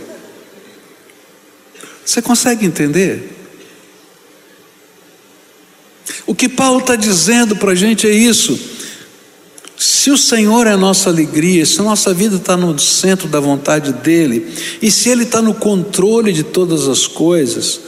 Você 2.09 2.23
consegue 2.23 2.65
entender? 2.65 3.37
O 6.27 6.35
que 6.35 6.49
Paulo 6.49 6.81
está 6.81 6.97
dizendo 6.97 7.55
para 7.55 7.73
a 7.73 7.75
gente 7.75 8.07
é 8.07 8.11
isso. 8.11 8.59
Se 9.77 10.11
o 10.11 10.17
Senhor 10.17 10.67
é 10.67 10.73
a 10.73 10.77
nossa 10.79 11.11
alegria, 11.11 11.67
se 11.67 11.79
a 11.81 11.85
nossa 11.85 12.15
vida 12.15 12.37
está 12.37 12.57
no 12.57 12.79
centro 12.79 13.29
da 13.29 13.39
vontade 13.39 13.93
dEle, 13.93 14.51
e 14.81 14.91
se 14.91 15.11
Ele 15.11 15.25
está 15.25 15.43
no 15.43 15.53
controle 15.53 16.33
de 16.33 16.45
todas 16.45 16.89
as 16.89 17.07
coisas, 17.07 17.79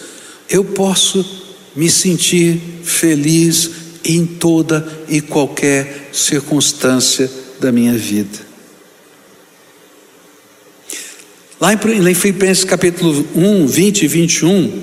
eu 0.51 0.65
posso 0.65 1.25
me 1.75 1.89
sentir 1.89 2.61
feliz 2.85 3.71
em 4.05 4.27
toda 4.27 4.87
e 5.09 5.23
qualquer 5.23 6.11
circunstância 6.13 7.31
da 7.59 7.73
minha 7.73 7.95
vida. 7.95 8.50
Lá 11.61 11.75
em 11.75 12.15
Filipenses 12.15 12.65
capítulo 12.65 13.27
1, 13.37 13.67
20 13.67 14.03
e 14.03 14.07
21, 14.09 14.83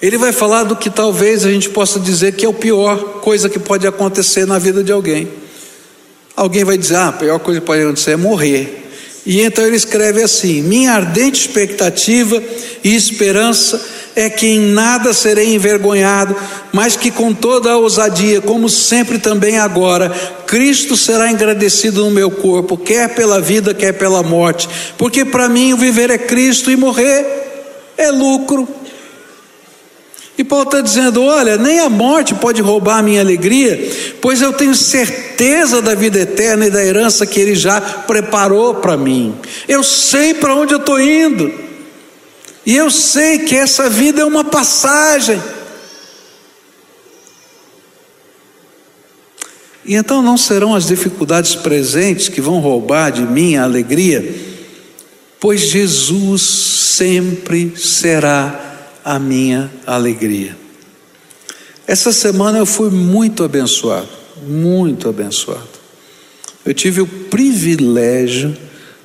ele 0.00 0.16
vai 0.16 0.32
falar 0.32 0.62
do 0.62 0.76
que 0.76 0.88
talvez 0.88 1.44
a 1.44 1.50
gente 1.50 1.70
possa 1.70 1.98
dizer 1.98 2.36
que 2.36 2.46
é 2.46 2.48
a 2.48 2.52
pior 2.52 3.20
coisa 3.20 3.48
que 3.48 3.58
pode 3.58 3.84
acontecer 3.84 4.46
na 4.46 4.60
vida 4.60 4.84
de 4.84 4.92
alguém. 4.92 5.28
Alguém 6.36 6.62
vai 6.62 6.78
dizer, 6.78 6.94
ah, 6.94 7.08
a 7.08 7.12
pior 7.12 7.40
coisa 7.40 7.58
que 7.58 7.66
pode 7.66 7.82
acontecer 7.82 8.12
é 8.12 8.16
morrer. 8.16 8.84
E 9.26 9.40
então 9.40 9.66
ele 9.66 9.74
escreve 9.74 10.22
assim: 10.22 10.62
Minha 10.62 10.92
ardente 10.92 11.40
expectativa 11.40 12.40
e 12.84 12.94
esperança 12.94 13.84
é 14.16 14.30
que 14.30 14.46
em 14.46 14.60
nada 14.60 15.12
serei 15.12 15.54
envergonhado, 15.54 16.36
mas 16.72 16.96
que 16.96 17.10
com 17.10 17.32
toda 17.34 17.72
a 17.72 17.76
ousadia, 17.76 18.40
como 18.40 18.68
sempre 18.68 19.18
também 19.18 19.58
agora, 19.58 20.10
Cristo 20.46 20.96
será 20.96 21.30
engrandecido 21.30 22.04
no 22.04 22.10
meu 22.10 22.30
corpo, 22.30 22.76
quer 22.76 23.14
pela 23.14 23.40
vida, 23.40 23.74
quer 23.74 23.92
pela 23.92 24.22
morte, 24.22 24.68
porque 24.96 25.24
para 25.24 25.48
mim 25.48 25.72
o 25.72 25.76
viver 25.76 26.10
é 26.10 26.18
Cristo 26.18 26.70
e 26.70 26.76
morrer 26.76 27.44
é 27.96 28.10
lucro. 28.10 28.68
E 30.36 30.42
Paulo 30.42 30.64
está 30.64 30.80
dizendo: 30.80 31.22
olha, 31.22 31.56
nem 31.56 31.78
a 31.78 31.88
morte 31.88 32.34
pode 32.34 32.60
roubar 32.60 32.98
a 32.98 33.02
minha 33.02 33.20
alegria, 33.20 33.88
pois 34.20 34.42
eu 34.42 34.52
tenho 34.52 34.74
certeza 34.74 35.80
da 35.80 35.94
vida 35.94 36.18
eterna 36.18 36.66
e 36.66 36.70
da 36.70 36.84
herança 36.84 37.24
que 37.24 37.38
Ele 37.38 37.54
já 37.54 37.80
preparou 37.80 38.74
para 38.74 38.96
mim. 38.96 39.34
Eu 39.68 39.84
sei 39.84 40.34
para 40.34 40.54
onde 40.56 40.74
eu 40.74 40.78
estou 40.78 41.00
indo. 41.00 41.52
E 42.66 42.74
eu 42.74 42.90
sei 42.90 43.40
que 43.40 43.54
essa 43.54 43.90
vida 43.90 44.22
é 44.22 44.24
uma 44.24 44.44
passagem. 44.44 45.40
E 49.84 49.94
então 49.94 50.22
não 50.22 50.38
serão 50.38 50.74
as 50.74 50.86
dificuldades 50.86 51.54
presentes 51.54 52.28
que 52.28 52.40
vão 52.40 52.58
roubar 52.58 53.10
de 53.10 53.22
mim 53.22 53.56
a 53.56 53.64
alegria, 53.64 54.34
pois 55.38 55.60
Jesus 55.68 56.40
sempre 56.42 57.74
será 57.76 58.88
a 59.04 59.18
minha 59.18 59.70
alegria. 59.86 60.56
Essa 61.86 62.12
semana 62.12 62.56
eu 62.56 62.64
fui 62.64 62.88
muito 62.88 63.44
abençoado, 63.44 64.08
muito 64.46 65.06
abençoado. 65.06 65.68
Eu 66.64 66.72
tive 66.72 67.02
o 67.02 67.06
privilégio 67.06 68.56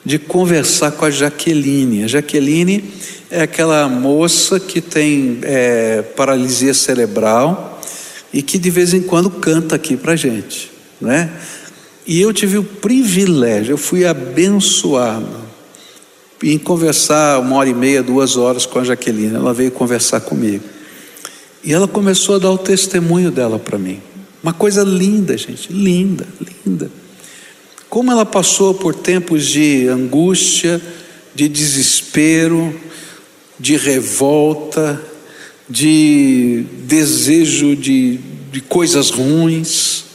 de 0.10 0.18
conversar 0.18 0.94
com 0.94 1.06
a 1.06 1.12
Jaqueline. 1.12 2.04
A 2.04 2.08
Jaqueline 2.08 2.84
é 3.30 3.44
aquela 3.44 3.88
moça 3.88 4.60
que 4.60 4.82
tem 4.82 5.38
é, 5.44 6.02
paralisia 6.02 6.74
cerebral 6.74 7.80
e 8.34 8.42
que 8.42 8.58
de 8.58 8.72
vez 8.72 8.92
em 8.92 9.04
quando 9.04 9.30
canta 9.30 9.76
aqui 9.76 9.96
para 9.96 10.16
gente, 10.16 10.72
né? 11.00 11.32
E 12.08 12.20
eu 12.20 12.34
tive 12.34 12.58
o 12.58 12.64
privilégio, 12.64 13.74
eu 13.74 13.78
fui 13.78 14.04
abençoado 14.04 15.30
em 16.42 16.58
conversar 16.58 17.40
uma 17.40 17.58
hora 17.58 17.70
e 17.70 17.74
meia, 17.76 18.02
duas 18.02 18.36
horas 18.36 18.66
com 18.66 18.80
a 18.80 18.84
Jaqueline. 18.84 19.36
Ela 19.36 19.54
veio 19.54 19.70
conversar 19.70 20.22
comigo 20.22 20.64
e 21.64 21.72
ela 21.72 21.88
começou 21.88 22.38
a 22.38 22.40
dar 22.40 22.50
o 22.50 22.58
testemunho 22.58 23.30
dela 23.30 23.60
para 23.60 23.78
mim. 23.78 24.02
Uma 24.42 24.54
coisa 24.54 24.82
linda, 24.82 25.38
gente, 25.38 25.72
linda, 25.72 26.26
linda. 26.66 26.90
Como 27.90 28.12
ela 28.12 28.26
passou 28.26 28.74
por 28.74 28.94
tempos 28.94 29.46
de 29.46 29.88
angústia, 29.88 30.82
de 31.34 31.48
desespero, 31.48 32.80
de 33.60 33.76
revolta, 33.76 35.02
de 35.68 36.66
desejo 36.84 37.76
de, 37.76 38.20
de 38.52 38.62
coisas 38.62 39.10
ruins. 39.10 40.06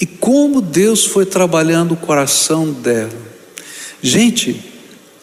E 0.00 0.06
como 0.06 0.60
Deus 0.60 1.04
foi 1.04 1.26
trabalhando 1.26 1.94
o 1.94 1.96
coração 1.96 2.72
dela. 2.72 3.10
Gente, 4.02 4.60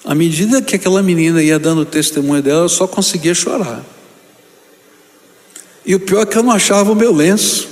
à 0.03 0.15
medida 0.15 0.61
que 0.61 0.75
aquela 0.75 1.03
menina 1.03 1.43
ia 1.43 1.59
dando 1.59 1.81
o 1.81 1.85
testemunho 1.85 2.41
dela, 2.41 2.65
eu 2.65 2.69
só 2.69 2.87
conseguia 2.87 3.33
chorar. 3.33 3.85
E 5.85 5.95
o 5.95 5.99
pior 5.99 6.21
é 6.21 6.25
que 6.25 6.37
eu 6.37 6.43
não 6.43 6.51
achava 6.51 6.91
o 6.91 6.95
meu 6.95 7.13
lenço. 7.13 7.67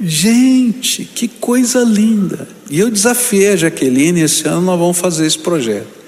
Gente, 0.00 1.04
que 1.04 1.26
coisa 1.26 1.80
linda. 1.80 2.48
E 2.70 2.78
eu 2.78 2.90
desafiei 2.90 3.52
a 3.52 3.56
Jaqueline, 3.56 4.20
esse 4.20 4.46
ano 4.46 4.60
nós 4.60 4.78
vamos 4.78 4.98
fazer 4.98 5.26
esse 5.26 5.38
projeto. 5.38 5.98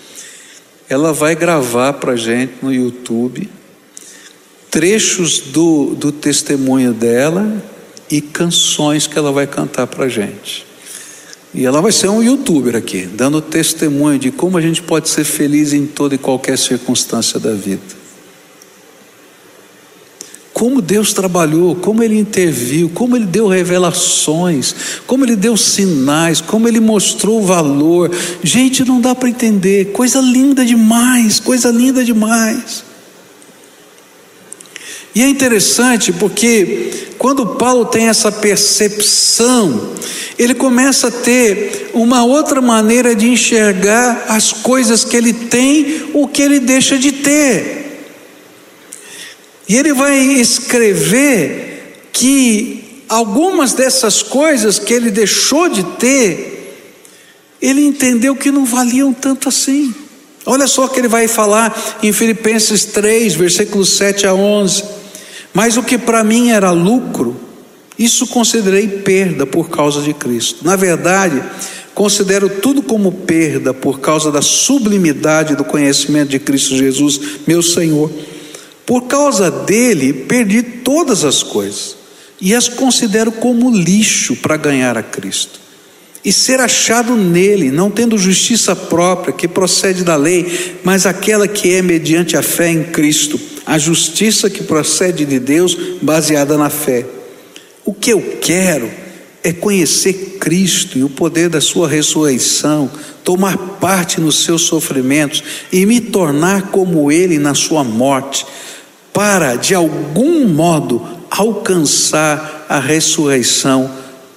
ela 0.89 1.13
vai 1.13 1.35
gravar 1.35 1.95
para 1.95 2.13
a 2.13 2.17
gente 2.17 2.55
no 2.63 2.73
YouTube 2.73 3.49
trechos 4.71 5.41
do, 5.41 5.97
do 5.97 6.13
testemunho 6.13 6.93
dela 6.93 7.63
e 8.09 8.21
canções 8.21 9.07
que 9.07 9.19
ela 9.19 9.33
vai 9.33 9.47
cantar 9.47 9.87
para 9.89 10.05
a 10.05 10.09
gente. 10.09 10.65
E 11.53 11.67
ela 11.67 11.81
vai 11.81 11.91
ser 11.91 12.09
um 12.09 12.23
youtuber 12.23 12.77
aqui, 12.77 13.07
dando 13.07 13.41
testemunho 13.41 14.19
de 14.19 14.31
como 14.31 14.57
a 14.57 14.61
gente 14.61 14.81
pode 14.81 15.09
ser 15.09 15.25
feliz 15.25 15.73
em 15.73 15.87
toda 15.87 16.15
e 16.15 16.19
qualquer 16.19 16.57
circunstância 16.57 17.41
da 17.41 17.53
vida 17.53 18.00
como 20.53 20.83
Deus 20.83 21.13
trabalhou, 21.13 21.75
como 21.77 22.03
Ele 22.03 22.19
interviu, 22.19 22.91
como 22.91 23.17
Ele 23.17 23.27
deu 23.27 23.47
revelações, 23.47 24.75
como 25.07 25.25
Ele 25.25 25.37
deu 25.37 25.57
sinais, 25.57 26.41
como 26.41 26.69
Ele 26.69 26.81
mostrou 26.81 27.41
o 27.41 27.47
valor. 27.47 28.11
Gente, 28.43 28.85
não 28.85 29.01
dá 29.01 29.15
para 29.15 29.29
entender, 29.29 29.93
coisa 29.93 30.21
linda 30.21 30.65
demais, 30.65 31.41
coisa 31.41 31.71
linda 31.71 32.05
demais. 32.05 32.85
E 35.15 35.23
é 35.23 35.29
interessante 35.29 36.13
porque 36.13 37.09
quando 37.19 37.45
Paulo 37.45 37.85
tem 37.87 38.09
essa 38.09 38.31
percepção, 38.31 39.91
ele 40.39 40.55
começa 40.55 41.09
a 41.09 41.11
ter 41.11 41.91
uma 41.93 42.25
outra 42.25 42.61
maneira 42.61 43.15
de 43.15 43.29
enxergar 43.29 44.27
as 44.29 44.53
coisas 44.53 45.05
que 45.05 45.17
ele 45.17 45.33
tem, 45.33 46.11
o 46.15 46.29
que 46.29 46.43
ele 46.43 46.61
deixa 46.61 46.97
de 46.97 47.11
ter. 47.13 47.90
E 49.71 49.77
ele 49.77 49.93
vai 49.93 50.19
escrever 50.19 52.09
que 52.13 53.05
algumas 53.09 53.73
dessas 53.73 54.21
coisas 54.21 54.81
que 54.81 54.93
ele 54.93 55.13
deixou 55.13 55.69
de 55.69 55.85
ter, 55.97 56.77
ele 57.63 57.81
entendeu 57.81 58.35
que 58.35 58.51
não 58.51 58.65
valiam 58.65 59.13
tanto 59.13 59.49
assim. 59.49 59.95
Olha 60.45 60.67
só 60.67 60.87
o 60.87 60.89
que 60.89 60.99
ele 60.99 61.07
vai 61.07 61.29
falar 61.29 62.01
em 62.03 62.13
Filipenses 62.13 62.85
3, 62.87 63.35
versículos 63.35 63.91
7 63.91 64.27
a 64.27 64.35
11. 64.35 64.83
Mas 65.55 65.77
o 65.77 65.85
que 65.85 65.97
para 65.97 66.25
mim 66.25 66.51
era 66.51 66.73
lucro, 66.73 67.41
isso 67.97 68.27
considerei 68.27 68.89
perda 68.89 69.47
por 69.47 69.71
causa 69.71 70.03
de 70.03 70.13
Cristo. 70.13 70.65
Na 70.65 70.75
verdade, 70.75 71.41
considero 71.95 72.49
tudo 72.49 72.83
como 72.83 73.13
perda 73.13 73.73
por 73.73 74.01
causa 74.01 74.33
da 74.33 74.43
sublimidade 74.43 75.55
do 75.55 75.63
conhecimento 75.63 76.31
de 76.31 76.41
Cristo 76.41 76.75
Jesus, 76.75 77.21
meu 77.47 77.63
Senhor 77.63 78.11
por 78.91 79.03
causa 79.03 79.53
dele, 79.53 80.13
perdi 80.13 80.65
todas 80.65 81.23
as 81.23 81.45
coisas 81.45 81.95
e 82.41 82.53
as 82.53 82.69
considero 82.69 83.31
como 83.31 83.71
lixo 83.71 84.35
para 84.35 84.57
ganhar 84.57 84.99
a 84.99 85.03
Cristo. 85.03 85.61
E 86.25 86.33
ser 86.33 86.59
achado 86.59 87.15
nele, 87.15 87.71
não 87.71 87.89
tendo 87.89 88.19
justiça 88.19 88.75
própria 88.75 89.33
que 89.33 89.47
procede 89.47 90.03
da 90.03 90.17
lei, 90.17 90.75
mas 90.83 91.07
aquela 91.07 91.47
que 91.47 91.73
é 91.73 91.81
mediante 91.83 92.37
a 92.37 92.43
fé 92.43 92.69
em 92.69 92.83
Cristo, 92.83 93.39
a 93.65 93.79
justiça 93.79 94.51
que 94.51 94.65
procede 94.65 95.25
de 95.25 95.39
Deus, 95.39 95.79
baseada 96.03 96.59
na 96.59 96.69
fé. 96.69 97.07
O 97.85 97.95
que 97.95 98.11
eu 98.11 98.39
quero 98.41 98.91
é 99.45 99.53
conhecer 99.53 100.37
Cristo 100.41 100.99
e 100.99 101.05
o 101.05 101.09
poder 101.09 101.49
da 101.49 101.61
Sua 101.61 101.89
ressurreição, 101.89 102.91
tomar 103.23 103.57
parte 103.57 104.21
nos 104.21 104.43
seus 104.43 104.63
sofrimentos 104.63 105.45
e 105.71 105.87
me 105.87 106.01
tornar 106.01 106.73
como 106.73 107.13
Ele 107.13 107.39
na 107.39 107.55
Sua 107.55 107.85
morte 107.85 108.45
para, 109.13 109.57
de 109.57 109.75
algum 109.75 110.47
modo, 110.47 111.07
alcançar 111.31 112.67
a 112.69 112.79
ressurreição 112.79 113.91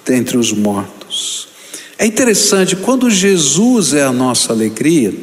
dentre 0.06 0.38
os 0.38 0.52
mortos. 0.52 1.48
É 1.98 2.06
interessante, 2.06 2.76
quando 2.76 3.10
Jesus 3.10 3.94
é 3.94 4.04
a 4.04 4.12
nossa 4.12 4.52
alegria, 4.52 5.14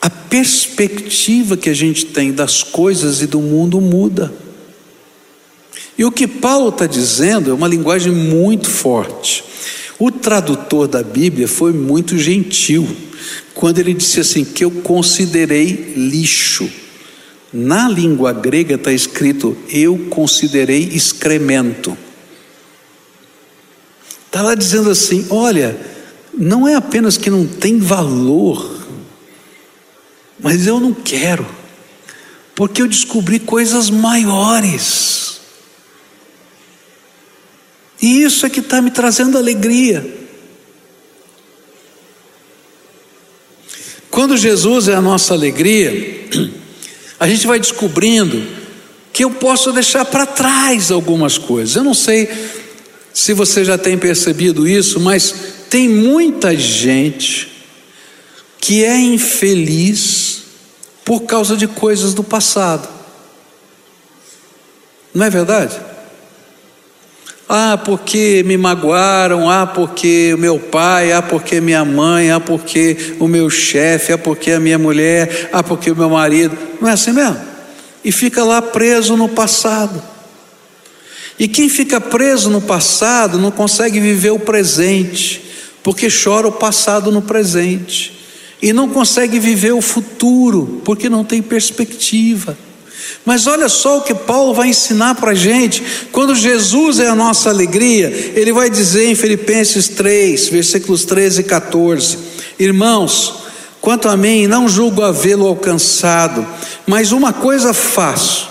a 0.00 0.08
perspectiva 0.08 1.56
que 1.56 1.68
a 1.68 1.74
gente 1.74 2.06
tem 2.06 2.32
das 2.32 2.62
coisas 2.62 3.22
e 3.22 3.26
do 3.26 3.40
mundo 3.40 3.80
muda. 3.80 4.32
E 5.96 6.04
o 6.04 6.12
que 6.12 6.26
Paulo 6.26 6.70
está 6.70 6.86
dizendo 6.86 7.50
é 7.50 7.54
uma 7.54 7.68
linguagem 7.68 8.12
muito 8.12 8.68
forte. 8.68 9.44
O 9.98 10.10
tradutor 10.10 10.88
da 10.88 11.02
Bíblia 11.02 11.46
foi 11.46 11.72
muito 11.72 12.18
gentil 12.18 12.86
quando 13.54 13.78
ele 13.78 13.94
disse 13.94 14.20
assim: 14.20 14.44
que 14.44 14.64
eu 14.64 14.70
considerei 14.70 15.94
lixo 15.96 16.68
na 17.54 17.88
língua 17.88 18.32
grega 18.32 18.74
está 18.74 18.92
escrito: 18.92 19.56
Eu 19.68 19.96
considerei 20.10 20.88
excremento. 20.92 21.96
Está 24.26 24.42
lá 24.42 24.56
dizendo 24.56 24.90
assim: 24.90 25.28
olha, 25.30 25.78
não 26.36 26.66
é 26.66 26.74
apenas 26.74 27.16
que 27.16 27.30
não 27.30 27.46
tem 27.46 27.78
valor, 27.78 28.84
mas 30.40 30.66
eu 30.66 30.80
não 30.80 30.92
quero, 30.92 31.46
porque 32.56 32.82
eu 32.82 32.88
descobri 32.88 33.38
coisas 33.38 33.88
maiores. 33.88 35.40
E 38.02 38.22
isso 38.22 38.44
é 38.44 38.50
que 38.50 38.58
está 38.58 38.82
me 38.82 38.90
trazendo 38.90 39.38
alegria. 39.38 40.22
Quando 44.10 44.36
Jesus 44.36 44.88
é 44.88 44.94
a 44.94 45.00
nossa 45.00 45.32
alegria, 45.32 46.28
a 47.24 47.26
gente 47.26 47.46
vai 47.46 47.58
descobrindo 47.58 48.46
que 49.10 49.24
eu 49.24 49.30
posso 49.30 49.72
deixar 49.72 50.04
para 50.04 50.26
trás 50.26 50.90
algumas 50.90 51.38
coisas. 51.38 51.74
Eu 51.74 51.82
não 51.82 51.94
sei 51.94 52.28
se 53.14 53.32
você 53.32 53.64
já 53.64 53.78
tem 53.78 53.96
percebido 53.96 54.68
isso, 54.68 55.00
mas 55.00 55.34
tem 55.70 55.88
muita 55.88 56.54
gente 56.54 57.50
que 58.60 58.84
é 58.84 58.98
infeliz 58.98 60.42
por 61.02 61.22
causa 61.22 61.56
de 61.56 61.66
coisas 61.66 62.12
do 62.12 62.22
passado. 62.22 62.86
Não 65.14 65.24
é 65.24 65.30
verdade? 65.30 65.80
Ah, 67.56 67.78
porque 67.78 68.42
me 68.44 68.56
magoaram, 68.56 69.48
ah, 69.48 69.64
porque 69.64 70.34
o 70.34 70.38
meu 70.38 70.58
pai, 70.58 71.12
ah, 71.12 71.22
porque 71.22 71.60
minha 71.60 71.84
mãe, 71.84 72.32
ah, 72.32 72.40
porque 72.40 73.14
o 73.20 73.28
meu 73.28 73.48
chefe, 73.48 74.12
ah, 74.12 74.18
porque 74.18 74.50
a 74.50 74.58
minha 74.58 74.76
mulher, 74.76 75.50
ah, 75.52 75.62
porque 75.62 75.88
o 75.88 75.94
meu 75.94 76.10
marido. 76.10 76.58
Não 76.80 76.88
é 76.88 76.92
assim 76.94 77.12
mesmo? 77.12 77.40
E 78.04 78.10
fica 78.10 78.42
lá 78.42 78.60
preso 78.60 79.16
no 79.16 79.28
passado. 79.28 80.02
E 81.38 81.46
quem 81.46 81.68
fica 81.68 82.00
preso 82.00 82.50
no 82.50 82.60
passado 82.60 83.38
não 83.38 83.52
consegue 83.52 84.00
viver 84.00 84.30
o 84.30 84.40
presente, 84.40 85.40
porque 85.80 86.08
chora 86.10 86.48
o 86.48 86.52
passado 86.52 87.12
no 87.12 87.22
presente. 87.22 88.18
E 88.60 88.72
não 88.72 88.88
consegue 88.88 89.38
viver 89.38 89.74
o 89.74 89.80
futuro, 89.80 90.82
porque 90.84 91.08
não 91.08 91.22
tem 91.22 91.40
perspectiva. 91.40 92.58
Mas 93.24 93.46
olha 93.46 93.68
só 93.68 93.98
o 93.98 94.02
que 94.02 94.14
Paulo 94.14 94.52
vai 94.52 94.68
ensinar 94.68 95.14
para 95.14 95.32
a 95.32 95.34
gente. 95.34 95.82
Quando 96.12 96.34
Jesus 96.34 96.98
é 96.98 97.08
a 97.08 97.14
nossa 97.14 97.48
alegria, 97.48 98.32
ele 98.34 98.52
vai 98.52 98.68
dizer 98.68 99.06
em 99.06 99.14
Filipenses 99.14 99.88
3, 99.88 100.48
versículos 100.48 101.04
13 101.04 101.40
e 101.40 101.44
14: 101.44 102.18
Irmãos, 102.58 103.34
quanto 103.80 104.08
a 104.08 104.16
mim, 104.16 104.46
não 104.46 104.68
julgo 104.68 105.02
havê-lo 105.02 105.46
alcançado, 105.46 106.46
mas 106.86 107.12
uma 107.12 107.32
coisa 107.32 107.72
faço, 107.72 108.48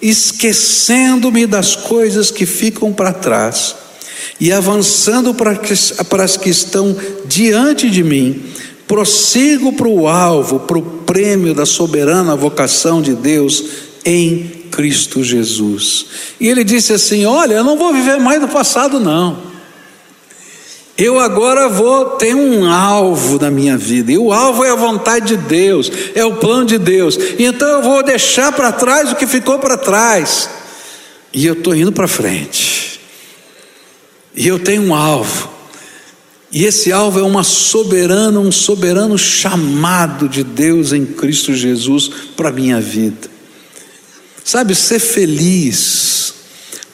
esquecendo-me 0.00 1.46
das 1.46 1.76
coisas 1.76 2.30
que 2.30 2.46
ficam 2.46 2.92
para 2.92 3.12
trás 3.12 3.74
e 4.40 4.52
avançando 4.52 5.34
para, 5.34 6.24
as 6.24 6.36
que 6.36 6.48
estão 6.48 6.96
diante 7.26 7.90
de 7.90 8.02
mim, 8.02 8.42
prossigo 8.86 9.72
para 9.72 9.88
o 9.88 10.08
alvo, 10.08 10.60
para 10.60 10.78
o 10.78 10.82
prêmio 10.82 11.54
da 11.54 11.64
soberana 11.64 12.36
vocação 12.36 13.00
de 13.00 13.14
Deus 13.14 13.83
em 14.04 14.64
Cristo 14.70 15.22
Jesus. 15.22 16.06
E 16.40 16.48
ele 16.48 16.64
disse 16.64 16.92
assim: 16.92 17.24
Olha, 17.24 17.54
eu 17.54 17.64
não 17.64 17.78
vou 17.78 17.92
viver 17.92 18.18
mais 18.18 18.40
do 18.40 18.48
passado, 18.48 19.00
não. 19.00 19.54
Eu 20.96 21.18
agora 21.18 21.68
vou 21.68 22.10
ter 22.10 22.34
um 22.36 22.70
alvo 22.70 23.38
na 23.40 23.50
minha 23.50 23.76
vida, 23.76 24.12
e 24.12 24.18
o 24.18 24.32
alvo 24.32 24.62
é 24.64 24.70
a 24.70 24.76
vontade 24.76 25.36
de 25.36 25.36
Deus, 25.36 25.90
é 26.14 26.24
o 26.24 26.36
plano 26.36 26.66
de 26.66 26.78
Deus. 26.78 27.18
Então 27.36 27.68
eu 27.68 27.82
vou 27.82 28.02
deixar 28.02 28.52
para 28.52 28.70
trás 28.70 29.10
o 29.10 29.16
que 29.16 29.26
ficou 29.26 29.58
para 29.58 29.76
trás, 29.76 30.48
e 31.32 31.46
eu 31.46 31.54
estou 31.54 31.74
indo 31.74 31.90
para 31.90 32.06
frente. 32.06 33.00
E 34.36 34.46
eu 34.46 34.58
tenho 34.58 34.82
um 34.82 34.94
alvo, 34.94 35.50
e 36.52 36.64
esse 36.64 36.92
alvo 36.92 37.18
é 37.18 37.22
uma 37.24 37.42
soberana, 37.42 38.38
um 38.38 38.52
soberano 38.52 39.18
chamado 39.18 40.28
de 40.28 40.44
Deus 40.44 40.92
em 40.92 41.04
Cristo 41.04 41.52
Jesus 41.52 42.08
para 42.36 42.50
a 42.50 42.52
minha 42.52 42.80
vida. 42.80 43.33
Sabe, 44.44 44.74
ser 44.74 44.98
feliz 44.98 46.34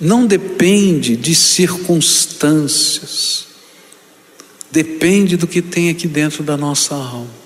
não 0.00 0.24
depende 0.24 1.16
de 1.16 1.34
circunstâncias, 1.34 3.46
depende 4.70 5.36
do 5.36 5.48
que 5.48 5.60
tem 5.60 5.90
aqui 5.90 6.06
dentro 6.06 6.44
da 6.44 6.56
nossa 6.56 6.94
alma. 6.94 7.40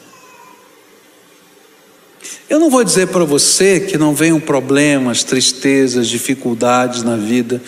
Eu 2.48 2.60
não 2.60 2.70
vou 2.70 2.84
dizer 2.84 3.08
para 3.08 3.24
você 3.24 3.80
que 3.80 3.96
não 3.96 4.14
venham 4.14 4.38
problemas, 4.38 5.24
tristezas, 5.24 6.06
dificuldades 6.06 7.02
na 7.02 7.16
vida, 7.16 7.62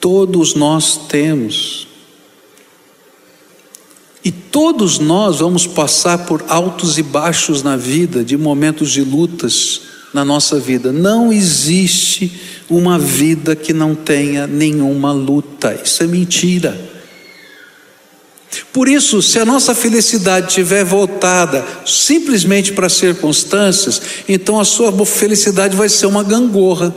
todos 0.00 0.54
nós 0.54 0.96
temos. 1.08 1.86
E 4.24 4.32
todos 4.32 4.98
nós 4.98 5.40
vamos 5.40 5.66
passar 5.66 6.24
por 6.26 6.42
altos 6.48 6.96
e 6.98 7.02
baixos 7.02 7.62
na 7.62 7.76
vida, 7.76 8.24
de 8.24 8.34
momentos 8.36 8.90
de 8.90 9.02
lutas 9.02 9.82
na 10.16 10.24
nossa 10.24 10.58
vida. 10.58 10.90
Não 10.90 11.30
existe 11.30 12.40
uma 12.70 12.98
vida 12.98 13.54
que 13.54 13.74
não 13.74 13.94
tenha 13.94 14.46
nenhuma 14.46 15.12
luta. 15.12 15.78
Isso 15.84 16.02
é 16.02 16.06
mentira. 16.06 16.74
Por 18.72 18.88
isso, 18.88 19.20
se 19.20 19.38
a 19.38 19.44
nossa 19.44 19.74
felicidade 19.74 20.48
estiver 20.48 20.84
voltada 20.84 21.62
simplesmente 21.84 22.72
para 22.72 22.88
circunstâncias, 22.88 24.00
então 24.26 24.58
a 24.58 24.64
sua 24.64 24.90
felicidade 25.04 25.76
vai 25.76 25.90
ser 25.90 26.06
uma 26.06 26.22
gangorra. 26.22 26.94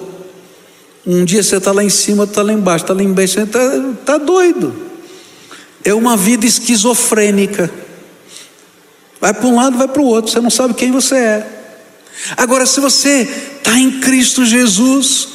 Um 1.05 1.25
dia 1.25 1.43
você 1.43 1.58
está 1.58 1.73
lá 1.73 1.84
em 1.84 1.89
cima, 1.89 2.23
está 2.23 2.41
lá 2.41 2.53
embaixo, 2.53 2.86
está 2.86 2.93
lá 2.93 3.03
embaixo, 3.03 3.38
está 3.41 3.93
tá 4.05 4.17
doido. 4.17 4.73
É 5.84 5.93
uma 5.93 6.15
vida 6.15 6.45
esquizofrênica. 6.45 7.69
Vai 9.19 9.34
para 9.34 9.47
um 9.47 9.55
lado, 9.58 9.77
vai 9.77 9.89
para 9.89 10.01
o 10.01 10.05
outro, 10.05 10.32
você 10.32 10.39
não 10.39 10.49
sabe 10.49 10.73
quem 10.73 10.89
você 10.89 11.15
é. 11.15 11.59
Agora, 12.36 12.65
se 12.65 12.79
você 12.79 13.27
está 13.58 13.77
em 13.77 13.99
Cristo 13.99 14.45
Jesus, 14.45 15.27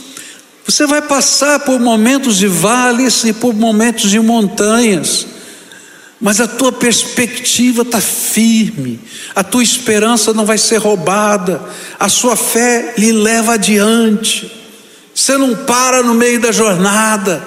você 0.67 0.87
vai 0.87 1.03
passar 1.03 1.61
por 1.61 1.79
momentos 1.79 2.37
de 2.37 2.47
vales 2.47 3.25
e 3.25 3.33
por 3.33 3.55
momentos 3.55 4.11
de 4.11 4.19
montanhas, 4.19 5.27
mas 6.21 6.41
a 6.41 6.49
tua 6.49 6.73
perspectiva 6.73 7.83
está 7.83 8.01
firme, 8.01 8.99
a 9.35 9.45
tua 9.45 9.63
esperança 9.63 10.33
não 10.33 10.47
vai 10.47 10.57
ser 10.57 10.79
roubada, 10.79 11.63
a 11.99 12.09
sua 12.09 12.35
fé 12.35 12.95
lhe 12.97 13.13
leva 13.13 13.55
adiante, 13.55 14.51
você 15.15 15.37
não 15.37 15.55
para 15.55 16.03
no 16.03 16.15
meio 16.15 16.41
da 16.41 16.51
jornada, 16.51 17.47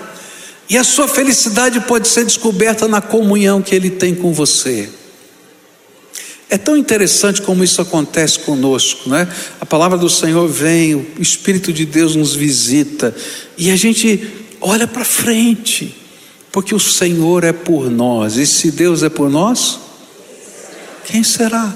e 0.70 0.78
a 0.78 0.84
sua 0.84 1.08
felicidade 1.08 1.80
pode 1.82 2.08
ser 2.08 2.26
descoberta 2.26 2.88
na 2.88 3.02
comunhão 3.02 3.62
que 3.62 3.74
Ele 3.74 3.90
tem 3.90 4.14
com 4.14 4.34
você. 4.34 4.90
É 6.50 6.58
tão 6.58 6.78
interessante 6.78 7.42
como 7.42 7.64
isso 7.64 7.82
acontece 7.82 8.40
conosco, 8.40 9.10
né? 9.10 9.28
A 9.60 9.66
palavra 9.66 9.98
do 9.98 10.10
Senhor 10.10 10.48
vem, 10.48 10.96
o 10.96 11.22
Espírito 11.22 11.74
de 11.74 11.86
Deus 11.86 12.16
nos 12.16 12.34
visita 12.34 13.14
e 13.58 13.70
a 13.70 13.76
gente 13.76 14.46
olha 14.62 14.88
para 14.88 15.04
frente, 15.04 15.94
porque 16.52 16.74
o 16.74 16.80
Senhor 16.80 17.44
é 17.44 17.52
por 17.52 17.92
nós, 17.92 18.38
e 18.38 18.48
se 18.48 18.72
Deus 18.72 19.04
é 19.04 19.10
por 19.10 19.30
nós, 19.30 19.80
quem 21.06 21.22
será? 21.22 21.76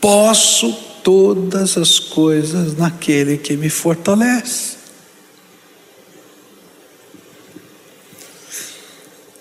Posso 0.00 0.72
todas 1.02 1.76
as 1.76 1.98
coisas 1.98 2.76
naquele 2.76 3.36
que 3.36 3.56
me 3.56 3.68
fortalece. 3.68 4.78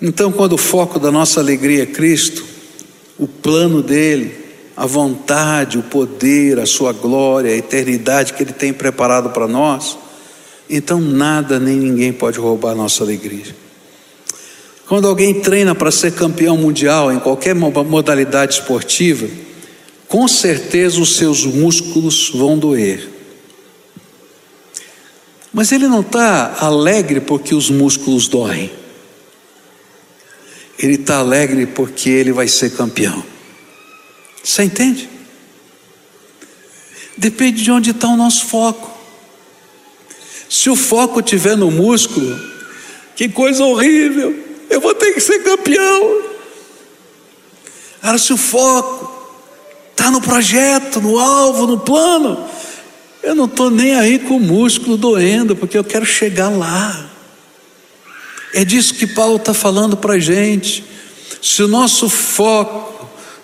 Então, 0.01 0.31
quando 0.31 0.53
o 0.53 0.57
foco 0.57 0.99
da 0.99 1.11
nossa 1.11 1.39
alegria 1.39 1.83
é 1.83 1.85
Cristo, 1.85 2.45
o 3.17 3.27
plano 3.27 3.81
dele, 3.81 4.46
a 4.77 4.85
vontade, 4.85 5.79
o 5.79 5.83
poder, 5.83 6.59
a 6.59 6.67
sua 6.67 6.93
glória, 6.93 7.51
a 7.51 7.57
eternidade 7.57 8.33
que 8.33 8.43
Ele 8.43 8.53
tem 8.53 8.71
preparado 8.71 9.31
para 9.31 9.47
nós, 9.47 9.97
então 10.69 11.01
nada 11.01 11.59
nem 11.59 11.75
ninguém 11.75 12.13
pode 12.13 12.37
roubar 12.37 12.73
a 12.73 12.75
nossa 12.75 13.03
alegria. 13.03 13.55
Quando 14.87 15.07
alguém 15.07 15.41
treina 15.41 15.73
para 15.73 15.89
ser 15.89 16.13
campeão 16.13 16.55
mundial 16.55 17.11
em 17.11 17.19
qualquer 17.19 17.55
modalidade 17.55 18.53
esportiva, 18.53 19.27
com 20.07 20.27
certeza 20.27 21.01
os 21.01 21.15
seus 21.15 21.43
músculos 21.43 22.29
vão 22.29 22.57
doer. 22.57 23.09
Mas 25.51 25.71
ele 25.71 25.87
não 25.87 26.01
está 26.01 26.55
alegre 26.59 27.19
porque 27.19 27.55
os 27.55 27.69
músculos 27.71 28.27
doem. 28.27 28.71
Ele 30.77 30.93
está 30.93 31.17
alegre 31.17 31.65
porque 31.65 32.09
ele 32.09 32.31
vai 32.31 32.47
ser 32.47 32.69
campeão. 32.69 33.36
Você 34.47 34.63
entende? 34.63 35.09
Depende 37.17 37.61
de 37.61 37.69
onde 37.69 37.91
está 37.91 38.07
o 38.07 38.15
nosso 38.15 38.45
foco. 38.45 38.97
Se 40.49 40.69
o 40.69 40.75
foco 40.75 41.19
estiver 41.19 41.57
no 41.57 41.69
músculo, 41.69 42.39
que 43.13 43.27
coisa 43.27 43.65
horrível, 43.65 44.33
eu 44.69 44.79
vou 44.79 44.95
ter 44.95 45.11
que 45.11 45.19
ser 45.19 45.43
campeão. 45.43 46.23
Agora, 48.01 48.17
se 48.17 48.31
o 48.31 48.37
foco 48.37 49.35
está 49.91 50.09
no 50.09 50.21
projeto, 50.21 51.01
no 51.01 51.19
alvo, 51.19 51.67
no 51.67 51.79
plano, 51.79 52.49
eu 53.21 53.35
não 53.35 53.45
estou 53.45 53.69
nem 53.69 53.95
aí 53.95 54.17
com 54.17 54.37
o 54.37 54.39
músculo 54.39 54.95
doendo, 54.95 55.57
porque 55.57 55.77
eu 55.77 55.83
quero 55.83 56.05
chegar 56.05 56.47
lá. 56.47 57.09
É 58.53 58.63
disso 58.63 58.93
que 58.93 59.07
Paulo 59.07 59.35
está 59.35 59.53
falando 59.53 59.97
para 59.97 60.13
a 60.13 60.19
gente. 60.19 60.85
Se 61.41 61.61
o 61.61 61.67
nosso 61.67 62.07
foco 62.07 62.97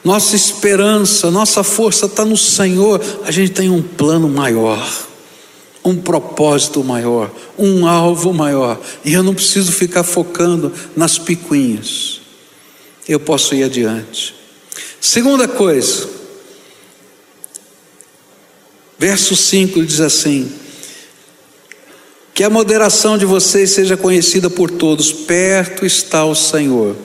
nossa 0.03 0.35
esperança, 0.35 1.31
nossa 1.31 1.63
força 1.63 2.07
está 2.07 2.25
no 2.25 2.35
Senhor. 2.35 3.01
A 3.23 3.31
gente 3.31 3.53
tem 3.53 3.69
um 3.69 3.81
plano 3.81 4.27
maior, 4.27 4.85
um 5.83 5.95
propósito 5.95 6.83
maior, 6.83 7.31
um 7.57 7.87
alvo 7.87 8.33
maior. 8.33 8.79
E 9.05 9.13
eu 9.13 9.23
não 9.23 9.33
preciso 9.33 9.71
ficar 9.71 10.03
focando 10.03 10.73
nas 10.95 11.17
picuinhas. 11.17 12.19
Eu 13.07 13.19
posso 13.19 13.55
ir 13.55 13.63
adiante. 13.63 14.35
Segunda 14.99 15.47
coisa, 15.47 16.09
verso 18.99 19.37
5 19.37 19.85
diz 19.85 20.01
assim: 20.01 20.51
Que 22.33 22.43
a 22.43 22.49
moderação 22.49 23.17
de 23.17 23.25
vocês 23.25 23.71
seja 23.71 23.95
conhecida 23.95 24.49
por 24.49 24.69
todos, 24.69 25.13
perto 25.13 25.85
está 25.85 26.25
o 26.25 26.35
Senhor. 26.35 26.95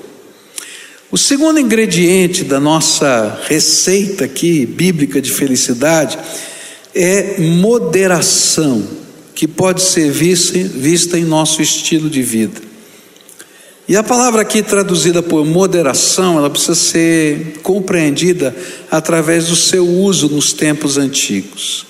O 1.10 1.16
segundo 1.16 1.58
ingrediente 1.58 2.44
da 2.44 2.60
nossa 2.60 3.40
receita 3.48 4.26
aqui, 4.26 4.66
bíblica 4.66 5.22
de 5.22 5.32
felicidade, 5.32 6.18
é 6.94 7.40
moderação, 7.40 8.86
que 9.34 9.48
pode 9.48 9.80
ser 9.80 10.10
vista, 10.10 10.58
vista 10.58 11.18
em 11.18 11.24
nosso 11.24 11.62
estilo 11.62 12.10
de 12.10 12.20
vida. 12.20 12.60
E 13.88 13.96
a 13.96 14.02
palavra 14.02 14.42
aqui 14.42 14.62
traduzida 14.62 15.22
por 15.22 15.46
moderação, 15.46 16.36
ela 16.36 16.50
precisa 16.50 16.74
ser 16.74 17.60
compreendida 17.62 18.54
através 18.90 19.46
do 19.46 19.56
seu 19.56 19.88
uso 19.88 20.28
nos 20.28 20.52
tempos 20.52 20.98
antigos. 20.98 21.86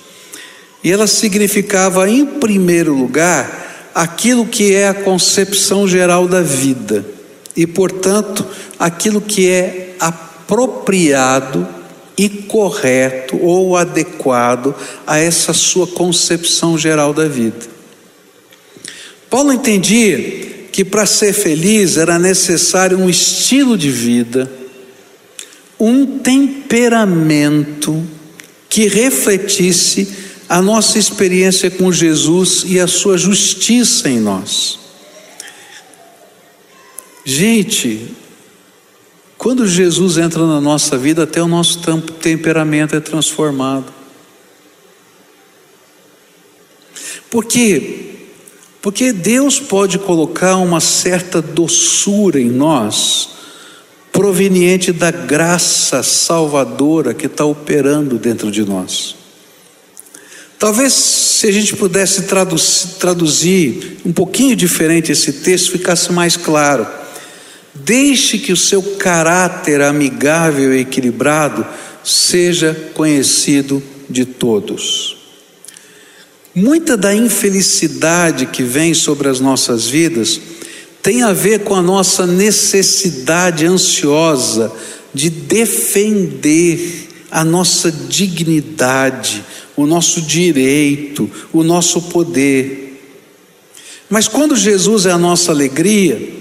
E 0.81 0.89
ela 0.89 1.07
significava, 1.07 2.09
em 2.09 2.25
primeiro 2.25 2.95
lugar, 2.95 3.91
aquilo 3.93 4.45
que 4.45 4.73
é 4.73 4.87
a 4.87 4.93
concepção 4.93 5.85
geral 5.85 6.25
da 6.25 6.41
vida 6.41 7.18
e, 7.59 7.67
portanto, 7.67 8.47
aquilo 8.79 9.19
que 9.19 9.49
é 9.49 9.93
apropriado 9.99 11.67
e 12.17 12.29
correto 12.29 13.37
ou 13.41 13.75
adequado 13.75 14.73
a 15.05 15.17
essa 15.17 15.51
sua 15.51 15.85
concepção 15.85 16.77
geral 16.77 17.13
da 17.13 17.27
vida. 17.27 17.67
Paulo 19.29 19.51
entendia 19.51 20.67
que 20.71 20.85
para 20.85 21.05
ser 21.05 21.33
feliz 21.33 21.97
era 21.97 22.17
necessário 22.17 22.97
um 22.97 23.09
estilo 23.09 23.77
de 23.77 23.91
vida, 23.91 24.49
um 25.77 26.19
temperamento 26.19 28.01
que 28.69 28.87
refletisse 28.87 30.07
a 30.47 30.61
nossa 30.61 30.97
experiência 30.97 31.69
com 31.69 31.91
Jesus 31.91 32.63
e 32.65 32.79
a 32.79 32.87
sua 32.87 33.17
justiça 33.17 34.09
em 34.09 34.21
nós. 34.21 34.88
Gente, 37.29 38.07
quando 39.37 39.67
Jesus 39.67 40.17
entra 40.17 40.47
na 40.47 40.59
nossa 40.59 40.97
vida, 40.97 41.25
até 41.25 41.39
o 41.39 41.47
nosso 41.47 41.79
temperamento 42.19 42.95
é 42.95 42.99
transformado. 42.99 43.85
Por 47.29 47.45
quê? 47.45 48.15
Porque 48.81 49.13
Deus 49.13 49.59
pode 49.59 49.99
colocar 49.99 50.55
uma 50.55 50.79
certa 50.79 51.39
doçura 51.39 52.41
em 52.41 52.49
nós, 52.49 53.29
proveniente 54.11 54.91
da 54.91 55.11
graça 55.11 56.01
salvadora 56.01 57.13
que 57.13 57.27
está 57.27 57.45
operando 57.45 58.17
dentro 58.17 58.49
de 58.49 58.65
nós. 58.65 59.15
Talvez 60.57 60.93
se 60.93 61.45
a 61.45 61.51
gente 61.51 61.75
pudesse 61.75 62.23
traduzir, 62.23 62.95
traduzir 62.97 63.97
um 64.03 64.11
pouquinho 64.11 64.55
diferente 64.55 65.11
esse 65.11 65.31
texto, 65.31 65.73
ficasse 65.73 66.11
mais 66.11 66.35
claro. 66.35 66.98
Deixe 67.83 68.37
que 68.37 68.51
o 68.51 68.57
seu 68.57 68.81
caráter 68.97 69.81
amigável 69.81 70.73
e 70.73 70.81
equilibrado 70.81 71.65
seja 72.03 72.91
conhecido 72.93 73.81
de 74.09 74.25
todos. 74.25 75.17
Muita 76.53 76.97
da 76.97 77.15
infelicidade 77.15 78.47
que 78.47 78.63
vem 78.63 78.93
sobre 78.93 79.29
as 79.29 79.39
nossas 79.39 79.87
vidas 79.87 80.41
tem 81.01 81.23
a 81.23 81.31
ver 81.31 81.59
com 81.59 81.75
a 81.75 81.81
nossa 81.81 82.25
necessidade 82.25 83.65
ansiosa 83.65 84.71
de 85.13 85.29
defender 85.29 87.07
a 87.31 87.43
nossa 87.43 87.91
dignidade, 87.91 89.45
o 89.75 89.85
nosso 89.85 90.21
direito, 90.21 91.29
o 91.53 91.63
nosso 91.63 92.01
poder. 92.03 93.01
Mas 94.09 94.27
quando 94.27 94.55
Jesus 94.55 95.05
é 95.05 95.11
a 95.11 95.17
nossa 95.17 95.51
alegria, 95.51 96.38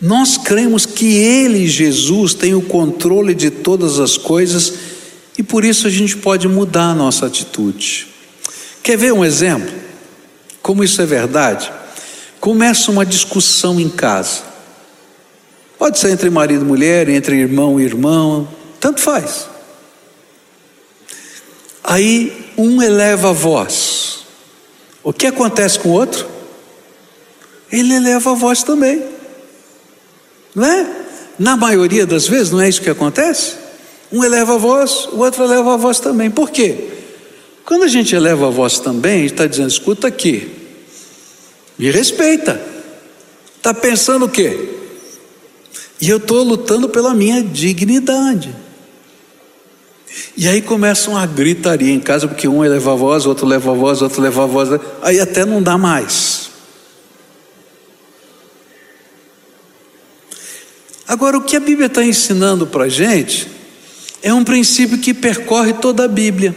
Nós 0.00 0.36
cremos 0.36 0.86
que 0.86 1.16
Ele, 1.16 1.66
Jesus, 1.66 2.34
tem 2.34 2.54
o 2.54 2.62
controle 2.62 3.34
de 3.34 3.50
todas 3.50 3.98
as 3.98 4.16
coisas 4.16 4.74
e 5.36 5.42
por 5.42 5.64
isso 5.64 5.86
a 5.86 5.90
gente 5.90 6.16
pode 6.16 6.46
mudar 6.46 6.90
a 6.90 6.94
nossa 6.94 7.26
atitude. 7.26 8.08
Quer 8.82 8.96
ver 8.96 9.12
um 9.12 9.24
exemplo? 9.24 9.72
Como 10.62 10.84
isso 10.84 11.02
é 11.02 11.06
verdade? 11.06 11.72
Começa 12.40 12.90
uma 12.90 13.04
discussão 13.04 13.80
em 13.80 13.88
casa. 13.88 14.42
Pode 15.78 15.98
ser 15.98 16.10
entre 16.10 16.30
marido 16.30 16.64
e 16.64 16.68
mulher, 16.68 17.08
entre 17.08 17.36
irmão 17.36 17.80
e 17.80 17.84
irmão, 17.84 18.48
tanto 18.80 19.00
faz. 19.00 19.48
Aí 21.82 22.52
um 22.56 22.82
eleva 22.82 23.30
a 23.30 23.32
voz. 23.32 24.20
O 25.02 25.12
que 25.12 25.26
acontece 25.26 25.78
com 25.78 25.90
o 25.90 25.92
outro? 25.92 26.28
Ele 27.70 27.94
eleva 27.94 28.32
a 28.32 28.34
voz 28.34 28.62
também. 28.62 29.17
Não 30.58 30.66
é? 30.66 30.86
Na 31.38 31.56
maioria 31.56 32.04
das 32.04 32.26
vezes 32.26 32.50
não 32.50 32.60
é 32.60 32.68
isso 32.68 32.82
que 32.82 32.90
acontece? 32.90 33.54
Um 34.10 34.24
eleva 34.24 34.54
a 34.54 34.58
voz, 34.58 35.06
o 35.12 35.18
outro 35.18 35.44
eleva 35.44 35.74
a 35.74 35.76
voz 35.76 36.00
também. 36.00 36.30
Por 36.30 36.50
quê? 36.50 36.88
Quando 37.64 37.84
a 37.84 37.88
gente 37.88 38.14
eleva 38.14 38.48
a 38.48 38.50
voz 38.50 38.80
também, 38.80 39.22
a 39.22 39.26
está 39.26 39.46
dizendo: 39.46 39.68
escuta 39.68 40.08
aqui, 40.08 40.50
me 41.78 41.90
respeita. 41.90 42.60
Está 43.56 43.72
pensando 43.72 44.24
o 44.24 44.28
quê? 44.28 44.68
E 46.00 46.08
eu 46.08 46.16
estou 46.16 46.42
lutando 46.42 46.88
pela 46.88 47.14
minha 47.14 47.42
dignidade. 47.42 48.54
E 50.36 50.48
aí 50.48 50.62
começa 50.62 51.10
uma 51.10 51.26
gritaria 51.26 51.92
em 51.92 52.00
casa, 52.00 52.26
porque 52.26 52.48
um 52.48 52.64
eleva 52.64 52.92
a 52.92 52.96
voz, 52.96 53.26
outro 53.26 53.46
leva 53.46 53.70
a 53.70 53.74
voz, 53.74 54.02
outro 54.02 54.20
leva 54.22 54.42
a 54.42 54.46
voz, 54.46 54.80
aí 55.02 55.20
até 55.20 55.44
não 55.44 55.62
dá 55.62 55.76
mais. 55.76 56.47
Agora, 61.08 61.38
o 61.38 61.42
que 61.42 61.56
a 61.56 61.60
Bíblia 61.60 61.86
está 61.86 62.04
ensinando 62.04 62.66
para 62.66 62.84
a 62.84 62.88
gente 62.90 63.48
é 64.22 64.34
um 64.34 64.44
princípio 64.44 64.98
que 64.98 65.14
percorre 65.14 65.72
toda 65.72 66.04
a 66.04 66.08
Bíblia. 66.08 66.54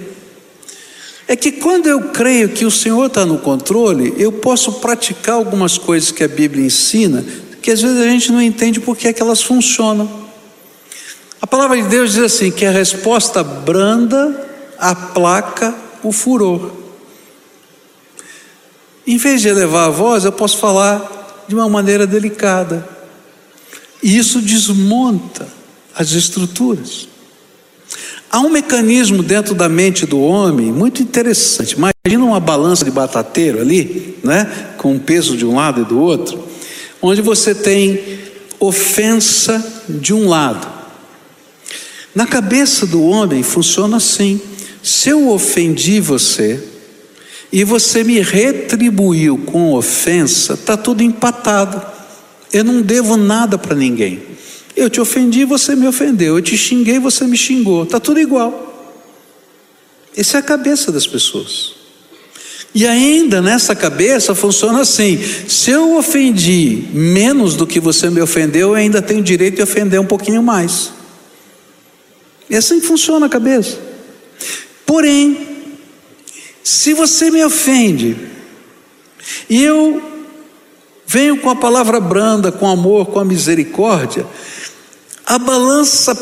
É 1.26 1.38
que 1.38 1.54
quando 1.54 1.88
eu 1.88 2.10
creio 2.10 2.50
que 2.50 2.66
o 2.66 2.72
Senhor 2.72 3.06
está 3.06 3.26
no 3.26 3.38
controle, 3.38 4.14
eu 4.18 4.30
posso 4.30 4.74
praticar 4.74 5.36
algumas 5.36 5.78
coisas 5.78 6.12
que 6.12 6.22
a 6.22 6.28
Bíblia 6.28 6.66
ensina, 6.66 7.24
que 7.62 7.72
às 7.72 7.82
vezes 7.82 7.98
a 7.98 8.08
gente 8.10 8.30
não 8.34 8.42
entende 8.42 8.82
porque 8.82 9.08
é 9.08 9.14
que 9.14 9.22
elas 9.22 9.42
funcionam. 9.42 10.28
A 11.42 11.48
palavra 11.48 11.82
de 11.82 11.88
Deus 11.88 12.12
diz 12.12 12.24
assim: 12.24 12.52
que 12.52 12.66
a 12.66 12.72
resposta 12.72 13.42
branda 13.42 14.50
aplaca 14.78 15.74
o 16.04 16.12
furor. 16.12 16.72
Em 19.08 19.16
vez 19.16 19.42
de 19.42 19.48
elevar 19.48 19.88
a 19.88 19.92
voz, 19.92 20.26
eu 20.26 20.32
posso 20.34 20.58
falar 20.58 21.46
de 21.48 21.56
uma 21.56 21.70
maneira 21.70 22.06
delicada. 22.06 23.01
E 24.02 24.18
isso 24.18 24.42
desmonta 24.42 25.48
as 25.96 26.12
estruturas. 26.12 27.08
Há 28.30 28.40
um 28.40 28.50
mecanismo 28.50 29.22
dentro 29.22 29.54
da 29.54 29.68
mente 29.68 30.06
do 30.06 30.20
homem 30.20 30.72
muito 30.72 31.02
interessante. 31.02 31.76
Imagina 31.76 32.26
uma 32.26 32.40
balança 32.40 32.86
de 32.86 32.92
batateiro 32.92 33.60
ali, 33.60 34.18
né, 34.24 34.74
com 34.78 34.96
o 34.96 35.00
peso 35.00 35.36
de 35.36 35.46
um 35.46 35.56
lado 35.56 35.82
e 35.82 35.86
do 35.86 36.00
outro, 36.00 36.48
onde 37.02 37.22
você 37.22 37.54
tem 37.54 38.20
ofensa 38.60 39.84
de 39.90 40.14
um 40.14 40.28
lado 40.30 40.82
na 42.14 42.28
cabeça 42.28 42.86
do 42.86 43.02
homem 43.04 43.42
funciona 43.42 43.98
assim: 43.98 44.40
se 44.84 45.10
eu 45.10 45.30
ofendi 45.30 46.00
você 46.00 46.62
e 47.52 47.64
você 47.64 48.04
me 48.04 48.20
retribuiu 48.20 49.38
com 49.38 49.74
ofensa, 49.74 50.54
está 50.54 50.76
tudo 50.76 51.04
empatado. 51.04 52.01
Eu 52.52 52.64
não 52.64 52.82
devo 52.82 53.18
nada 53.18 53.58
para 53.58 53.76
ninguém. 53.76 54.22
Eu 54.76 54.90
te 54.90 55.00
ofendi, 55.00 55.46
você 55.46 55.76
me 55.76 55.88
ofendeu. 55.88 56.38
Eu 56.38 56.42
te 56.42 56.58
xinguei, 56.58 57.00
você 57.00 57.26
me 57.26 57.38
xingou. 57.38 57.84
Está 57.84 58.00
tudo 58.00 58.20
igual. 58.20 58.70
Essa 60.16 60.38
é 60.38 60.40
a 60.40 60.44
cabeça 60.44 60.92
das 60.92 61.08
pessoas. 61.08 61.76
E 62.74 62.88
ainda 62.88 63.42
nessa 63.42 63.76
cabeça 63.76 64.34
funciona 64.34 64.82
assim: 64.82 65.20
se 65.48 65.72
eu 65.72 65.98
ofendi 65.98 66.86
menos 66.94 67.56
do 67.56 67.68
que 67.68 67.80
você 67.80 68.10
me 68.10 68.22
ofendeu, 68.22 68.70
eu 68.70 68.76
ainda 68.76 69.02
tenho 69.02 69.22
direito 69.22 69.56
de 69.56 69.62
ofender 69.62 70.00
um 70.00 70.06
pouquinho 70.06 70.42
mais. 70.42 70.92
É 72.50 72.58
assim 72.58 72.82
funciona 72.82 73.26
a 73.26 73.30
cabeça. 73.30 73.78
Porém, 74.86 75.48
se 76.64 76.94
você 76.94 77.30
me 77.32 77.44
ofende, 77.44 78.18
e 79.50 79.64
eu 79.64 80.11
venho 81.12 81.38
com 81.38 81.50
a 81.50 81.56
palavra 81.56 82.00
branda, 82.00 82.54
com 82.54 82.66
amor, 82.66 83.08
com 83.08 83.20
a 83.20 83.26
misericórdia, 83.26 84.26
a 85.26 85.38
balança 85.38 86.18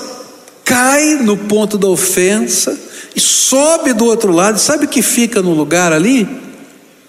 cai 0.65 1.15
no 1.21 1.38
ponto 1.38 1.78
da 1.78 1.88
ofensa 1.88 2.75
e 3.15 3.19
sobe 3.19 3.93
do 3.93 4.06
outro 4.06 4.32
lado, 4.32 4.60
sabe 4.60 4.86
o 4.86 4.89
que 4.89 5.04
fica 5.04 5.43
no 5.43 5.54
lugar 5.54 5.93
ali? 5.93 6.28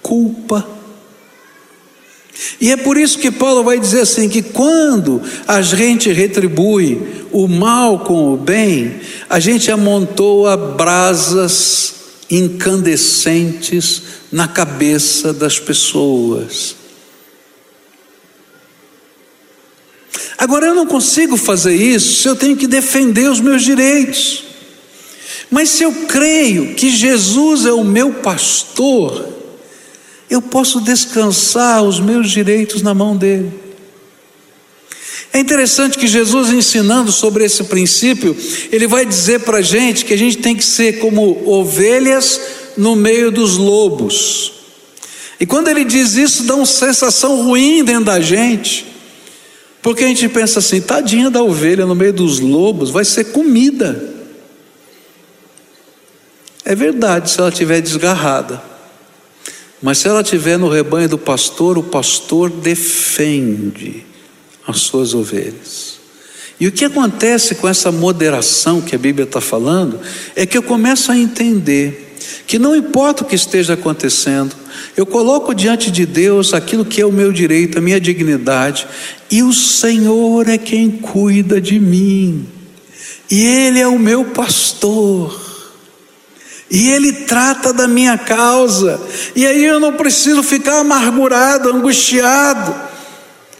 Culpa. 0.02 0.66
E 2.60 2.70
é 2.70 2.76
por 2.76 2.98
isso 2.98 3.18
que 3.18 3.30
Paulo 3.30 3.64
vai 3.64 3.80
dizer 3.80 4.00
assim: 4.00 4.28
que 4.28 4.42
quando 4.42 5.22
a 5.46 5.62
gente 5.62 6.12
retribui 6.12 7.26
o 7.32 7.48
mal 7.48 8.00
com 8.00 8.34
o 8.34 8.36
bem, 8.36 9.00
a 9.28 9.40
gente 9.40 9.70
amontoa 9.70 10.56
brasas 10.56 11.94
incandescentes 12.30 14.02
na 14.30 14.46
cabeça 14.46 15.32
das 15.32 15.58
pessoas. 15.58 16.79
Agora 20.40 20.68
eu 20.68 20.74
não 20.74 20.86
consigo 20.86 21.36
fazer 21.36 21.74
isso 21.74 22.22
se 22.22 22.26
eu 22.26 22.34
tenho 22.34 22.56
que 22.56 22.66
defender 22.66 23.30
os 23.30 23.40
meus 23.40 23.62
direitos. 23.62 24.44
Mas 25.50 25.68
se 25.68 25.82
eu 25.82 25.92
creio 26.08 26.74
que 26.74 26.88
Jesus 26.88 27.66
é 27.66 27.72
o 27.72 27.84
meu 27.84 28.14
pastor, 28.14 29.28
eu 30.30 30.40
posso 30.40 30.80
descansar 30.80 31.82
os 31.82 32.00
meus 32.00 32.30
direitos 32.30 32.80
na 32.80 32.94
mão 32.94 33.14
dele. 33.14 33.52
É 35.30 35.38
interessante 35.38 35.98
que 35.98 36.06
Jesus, 36.06 36.48
ensinando 36.48 37.12
sobre 37.12 37.44
esse 37.44 37.64
princípio, 37.64 38.34
ele 38.72 38.86
vai 38.86 39.04
dizer 39.04 39.40
para 39.40 39.58
a 39.58 39.62
gente 39.62 40.06
que 40.06 40.14
a 40.14 40.18
gente 40.18 40.38
tem 40.38 40.56
que 40.56 40.64
ser 40.64 41.00
como 41.00 41.46
ovelhas 41.46 42.40
no 42.78 42.96
meio 42.96 43.30
dos 43.30 43.58
lobos. 43.58 44.52
E 45.38 45.44
quando 45.44 45.68
ele 45.68 45.84
diz 45.84 46.14
isso, 46.14 46.44
dá 46.44 46.54
uma 46.54 46.64
sensação 46.64 47.42
ruim 47.42 47.84
dentro 47.84 48.06
da 48.06 48.20
gente, 48.20 48.86
porque 49.82 50.04
a 50.04 50.08
gente 50.08 50.28
pensa 50.28 50.58
assim: 50.58 50.80
tadinha 50.80 51.30
da 51.30 51.42
ovelha 51.42 51.86
no 51.86 51.94
meio 51.94 52.12
dos 52.12 52.38
lobos, 52.38 52.90
vai 52.90 53.04
ser 53.04 53.24
comida. 53.24 54.02
É 56.64 56.74
verdade 56.74 57.30
se 57.30 57.40
ela 57.40 57.48
estiver 57.48 57.80
desgarrada. 57.80 58.62
Mas 59.82 59.98
se 59.98 60.08
ela 60.08 60.20
estiver 60.20 60.58
no 60.58 60.68
rebanho 60.68 61.08
do 61.08 61.18
pastor, 61.18 61.78
o 61.78 61.82
pastor 61.82 62.50
defende 62.50 64.04
as 64.66 64.80
suas 64.80 65.14
ovelhas. 65.14 65.98
E 66.60 66.66
o 66.66 66.72
que 66.72 66.84
acontece 66.84 67.54
com 67.54 67.66
essa 67.66 67.90
moderação 67.90 68.82
que 68.82 68.94
a 68.94 68.98
Bíblia 68.98 69.24
está 69.24 69.40
falando 69.40 69.98
é 70.36 70.44
que 70.44 70.58
eu 70.58 70.62
começo 70.62 71.10
a 71.10 71.16
entender 71.16 72.14
que 72.46 72.58
não 72.58 72.76
importa 72.76 73.22
o 73.22 73.26
que 73.26 73.34
esteja 73.34 73.72
acontecendo, 73.72 74.54
eu 74.94 75.06
coloco 75.06 75.54
diante 75.54 75.90
de 75.90 76.04
Deus 76.04 76.52
aquilo 76.52 76.84
que 76.84 77.00
é 77.00 77.06
o 77.06 77.12
meu 77.12 77.32
direito, 77.32 77.78
a 77.78 77.80
minha 77.80 77.98
dignidade, 77.98 78.86
e 79.30 79.42
o 79.42 79.52
Senhor 79.52 80.48
é 80.48 80.58
quem 80.58 80.90
cuida 80.90 81.60
de 81.60 81.78
mim, 81.78 82.46
e 83.30 83.44
Ele 83.44 83.78
é 83.78 83.86
o 83.86 83.98
meu 83.98 84.26
pastor. 84.26 85.48
E 86.70 86.88
Ele 86.90 87.12
trata 87.12 87.72
da 87.72 87.88
minha 87.88 88.16
causa, 88.16 89.00
e 89.34 89.44
aí 89.44 89.64
eu 89.64 89.80
não 89.80 89.94
preciso 89.94 90.42
ficar 90.42 90.78
amargurado, 90.78 91.68
angustiado, 91.68 92.74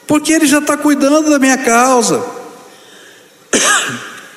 porque 0.07 0.33
Ele 0.33 0.47
já 0.47 0.59
está 0.59 0.77
cuidando 0.77 1.29
da 1.29 1.39
minha 1.39 1.59
causa. 1.59 2.25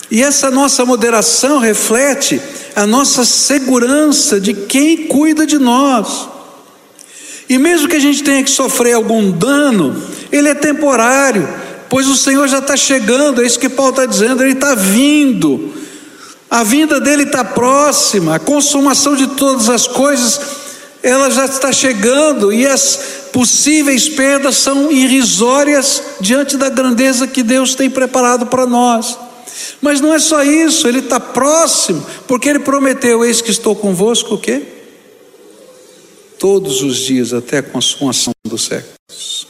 E 0.10 0.22
essa 0.22 0.52
nossa 0.52 0.86
moderação 0.86 1.58
reflete 1.58 2.40
a 2.76 2.86
nossa 2.86 3.26
segurança 3.26 4.40
de 4.40 4.54
quem 4.54 5.08
cuida 5.08 5.46
de 5.46 5.58
nós. 5.58 6.30
E 7.50 7.58
mesmo 7.58 7.88
que 7.88 7.96
a 7.96 8.00
gente 8.00 8.24
tenha 8.24 8.44
que 8.44 8.50
sofrer 8.50 8.94
algum 8.94 9.32
dano, 9.32 10.02
ele 10.32 10.50
é 10.50 10.56
temporário, 10.56 11.48
pois 11.90 12.08
o 12.08 12.16
Senhor 12.16 12.48
já 12.48 12.60
está 12.60 12.76
chegando, 12.76 13.42
é 13.42 13.46
isso 13.46 13.60
que 13.60 13.70
Paulo 13.70 13.92
está 13.92 14.06
dizendo, 14.06 14.44
ele 14.44 14.54
está 14.54 14.76
vindo. 14.76 15.74
A 16.50 16.64
vinda 16.64 17.00
dele 17.00 17.24
está 17.24 17.44
próxima, 17.44 18.36
a 18.36 18.40
consumação 18.40 19.16
de 19.16 19.28
todas 19.28 19.70
as 19.70 19.88
coisas, 19.88 20.40
ela 21.02 21.30
já 21.30 21.46
está 21.46 21.72
chegando 21.72 22.54
e 22.54 22.66
as 22.66 23.00
possíveis 23.34 24.08
perdas 24.08 24.56
são 24.58 24.92
irrisórias 24.92 26.02
diante 26.22 26.56
da 26.56 26.70
grandeza 26.70 27.28
que 27.28 27.44
Deus 27.44 27.76
tem 27.76 27.90
preparado 27.90 28.46
para 28.46 28.66
nós. 28.66 29.18
Mas 29.82 30.00
não 30.00 30.14
é 30.14 30.20
só 30.20 30.44
isso, 30.44 30.88
ele 30.88 31.00
está 31.00 31.20
próximo, 31.20 32.06
porque 32.28 32.48
ele 32.48 32.60
prometeu: 32.60 33.26
Eis 33.26 33.42
que 33.42 33.52
estou 33.52 33.76
convosco, 33.76 34.36
o 34.36 34.38
quê? 34.38 34.62
Todos 36.44 36.84
os 36.84 36.98
dias 36.98 37.32
até 37.32 37.60
a 37.60 37.64
consumação 37.64 38.34
dos 38.46 38.64
séculos. 38.64 39.48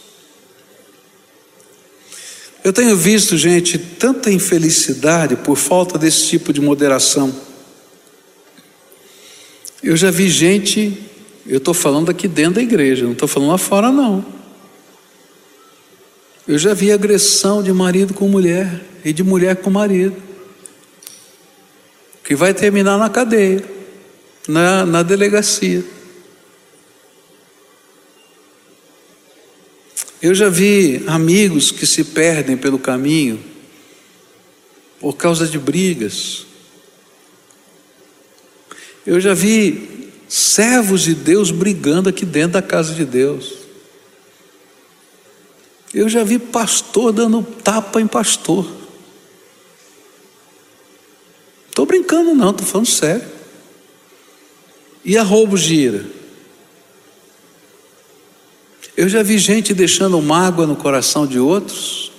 Eu 2.63 2.71
tenho 2.71 2.95
visto, 2.95 3.35
gente, 3.35 3.79
tanta 3.79 4.29
infelicidade 4.29 5.35
por 5.37 5.57
falta 5.57 5.97
desse 5.97 6.27
tipo 6.27 6.53
de 6.53 6.61
moderação. 6.61 7.35
Eu 9.81 9.97
já 9.97 10.11
vi 10.11 10.29
gente, 10.29 10.95
eu 11.47 11.57
estou 11.57 11.73
falando 11.73 12.11
aqui 12.11 12.27
dentro 12.27 12.53
da 12.53 12.61
igreja, 12.61 13.05
não 13.05 13.13
estou 13.13 13.27
falando 13.27 13.49
lá 13.49 13.57
fora, 13.57 13.91
não. 13.91 14.23
Eu 16.47 16.59
já 16.59 16.75
vi 16.75 16.91
agressão 16.91 17.63
de 17.63 17.73
marido 17.73 18.13
com 18.13 18.27
mulher 18.27 18.83
e 19.03 19.11
de 19.11 19.23
mulher 19.23 19.55
com 19.55 19.71
marido, 19.71 20.15
que 22.23 22.35
vai 22.35 22.53
terminar 22.53 22.99
na 22.99 23.09
cadeia, 23.09 23.65
na, 24.47 24.85
na 24.85 25.01
delegacia. 25.01 25.83
Eu 30.23 30.33
já 30.33 30.47
vi 30.47 31.03
amigos 31.05 31.69
que 31.69 31.85
se 31.85 32.01
perdem 32.01 32.55
pelo 32.55 32.79
caminho 32.79 33.43
por 34.97 35.17
causa 35.17 35.45
de 35.45 35.59
brigas. 35.59 36.45
Eu 39.05 39.19
já 39.19 39.33
vi 39.33 40.13
servos 40.29 41.01
de 41.01 41.13
Deus 41.13 41.51
brigando 41.51 42.07
aqui 42.07 42.25
dentro 42.25 42.53
da 42.53 42.61
casa 42.61 42.93
de 42.93 43.03
Deus. 43.03 43.53
Eu 45.93 46.07
já 46.07 46.23
vi 46.23 46.39
pastor 46.39 47.11
dando 47.11 47.43
tapa 47.61 47.99
em 47.99 48.07
pastor. 48.07 48.65
Estou 51.67 51.85
brincando, 51.85 52.33
não, 52.33 52.51
estou 52.51 52.65
falando 52.65 52.87
sério. 52.87 53.27
E 55.03 55.17
a 55.17 55.21
roubo 55.21 55.57
gira. 55.57 56.22
Eu 58.95 59.09
já 59.09 59.23
vi 59.23 59.37
gente 59.37 59.73
deixando 59.73 60.21
mágoa 60.21 60.67
no 60.67 60.75
coração 60.75 61.25
de 61.25 61.39
outros 61.39 62.11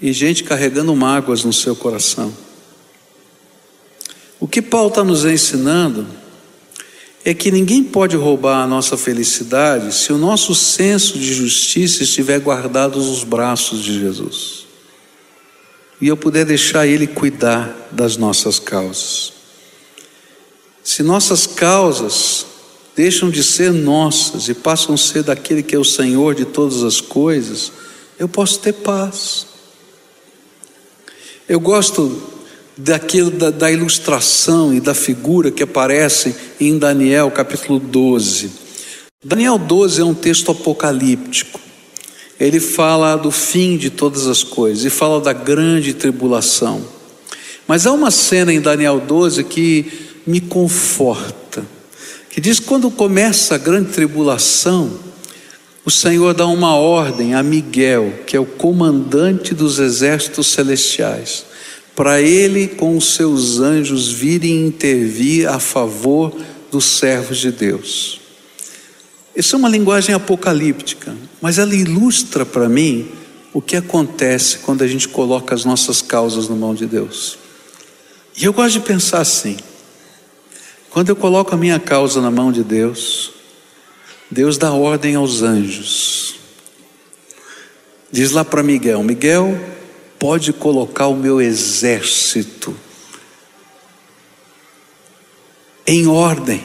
e 0.00 0.12
gente 0.12 0.44
carregando 0.44 0.94
mágoas 0.94 1.42
no 1.42 1.52
seu 1.52 1.74
coração. 1.74 2.32
O 4.38 4.46
que 4.46 4.62
Paulo 4.62 4.88
está 4.88 5.02
nos 5.02 5.24
ensinando 5.24 6.06
é 7.24 7.34
que 7.34 7.50
ninguém 7.50 7.82
pode 7.82 8.16
roubar 8.16 8.62
a 8.62 8.66
nossa 8.66 8.96
felicidade 8.96 9.92
se 9.92 10.12
o 10.12 10.18
nosso 10.18 10.54
senso 10.54 11.18
de 11.18 11.34
justiça 11.34 12.04
estiver 12.04 12.38
guardado 12.38 12.98
nos 12.98 13.24
braços 13.24 13.82
de 13.82 13.98
Jesus 13.98 14.58
e 16.00 16.06
eu 16.06 16.16
puder 16.16 16.44
deixar 16.44 16.86
Ele 16.86 17.06
cuidar 17.06 17.88
das 17.90 18.16
nossas 18.16 18.58
causas. 18.58 19.32
Se 20.82 21.02
nossas 21.02 21.46
causas 21.46 22.46
deixam 22.98 23.30
de 23.30 23.44
ser 23.44 23.72
nossas 23.72 24.48
e 24.48 24.54
passam 24.54 24.96
a 24.96 24.98
ser 24.98 25.22
daquele 25.22 25.62
que 25.62 25.72
é 25.72 25.78
o 25.78 25.84
Senhor 25.84 26.34
de 26.34 26.44
todas 26.44 26.82
as 26.82 27.00
coisas, 27.00 27.70
eu 28.18 28.28
posso 28.28 28.58
ter 28.58 28.72
paz. 28.72 29.46
Eu 31.48 31.60
gosto 31.60 32.20
daquilo 32.76 33.30
da, 33.30 33.50
da 33.50 33.70
ilustração 33.70 34.74
e 34.74 34.80
da 34.80 34.94
figura 34.94 35.52
que 35.52 35.62
aparece 35.62 36.34
em 36.58 36.76
Daniel 36.76 37.30
capítulo 37.30 37.78
12. 37.78 38.50
Daniel 39.24 39.58
12 39.58 40.00
é 40.00 40.04
um 40.04 40.12
texto 40.14 40.50
apocalíptico. 40.50 41.60
Ele 42.40 42.58
fala 42.58 43.14
do 43.14 43.30
fim 43.30 43.76
de 43.76 43.90
todas 43.90 44.26
as 44.26 44.42
coisas 44.42 44.84
e 44.84 44.90
fala 44.90 45.20
da 45.20 45.32
grande 45.32 45.94
tribulação. 45.94 46.84
Mas 47.64 47.86
há 47.86 47.92
uma 47.92 48.10
cena 48.10 48.52
em 48.52 48.60
Daniel 48.60 48.98
12 48.98 49.44
que 49.44 49.86
me 50.26 50.40
conforta 50.40 51.47
que 52.38 52.42
diz 52.42 52.60
quando 52.60 52.88
começa 52.88 53.56
a 53.56 53.58
grande 53.58 53.90
tribulação, 53.90 54.96
o 55.84 55.90
Senhor 55.90 56.32
dá 56.32 56.46
uma 56.46 56.76
ordem 56.76 57.34
a 57.34 57.42
Miguel, 57.42 58.20
que 58.28 58.36
é 58.36 58.38
o 58.38 58.46
comandante 58.46 59.52
dos 59.52 59.80
exércitos 59.80 60.46
celestiais, 60.46 61.44
para 61.96 62.20
ele 62.20 62.68
com 62.68 62.96
os 62.96 63.16
seus 63.16 63.58
anjos 63.58 64.12
virem 64.12 64.68
intervir 64.68 65.48
a 65.48 65.58
favor 65.58 66.32
dos 66.70 66.84
servos 66.84 67.38
de 67.38 67.50
Deus. 67.50 68.20
Isso 69.34 69.56
é 69.56 69.58
uma 69.58 69.68
linguagem 69.68 70.14
apocalíptica, 70.14 71.16
mas 71.42 71.58
ela 71.58 71.74
ilustra 71.74 72.46
para 72.46 72.68
mim 72.68 73.08
o 73.52 73.60
que 73.60 73.74
acontece 73.74 74.58
quando 74.58 74.82
a 74.82 74.86
gente 74.86 75.08
coloca 75.08 75.56
as 75.56 75.64
nossas 75.64 76.00
causas 76.00 76.48
na 76.48 76.54
mão 76.54 76.72
de 76.72 76.86
Deus. 76.86 77.36
E 78.40 78.44
eu 78.44 78.52
gosto 78.52 78.74
de 78.74 78.86
pensar 78.86 79.22
assim: 79.22 79.56
quando 80.90 81.10
eu 81.10 81.16
coloco 81.16 81.54
a 81.54 81.58
minha 81.58 81.78
causa 81.78 82.20
na 82.20 82.30
mão 82.30 82.50
de 82.50 82.64
Deus, 82.64 83.32
Deus 84.30 84.58
dá 84.58 84.72
ordem 84.72 85.14
aos 85.14 85.42
anjos. 85.42 86.36
Diz 88.10 88.30
lá 88.32 88.44
para 88.44 88.62
Miguel: 88.62 89.02
Miguel, 89.02 89.58
pode 90.18 90.52
colocar 90.52 91.06
o 91.06 91.16
meu 91.16 91.40
exército 91.40 92.74
em 95.86 96.06
ordem 96.06 96.64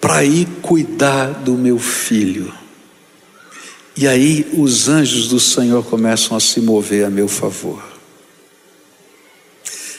para 0.00 0.24
ir 0.24 0.46
cuidar 0.60 1.28
do 1.28 1.52
meu 1.52 1.78
filho. 1.78 2.52
E 3.96 4.08
aí 4.08 4.50
os 4.54 4.88
anjos 4.88 5.28
do 5.28 5.38
Senhor 5.38 5.84
começam 5.84 6.36
a 6.36 6.40
se 6.40 6.60
mover 6.60 7.04
a 7.04 7.10
meu 7.10 7.28
favor. 7.28 7.91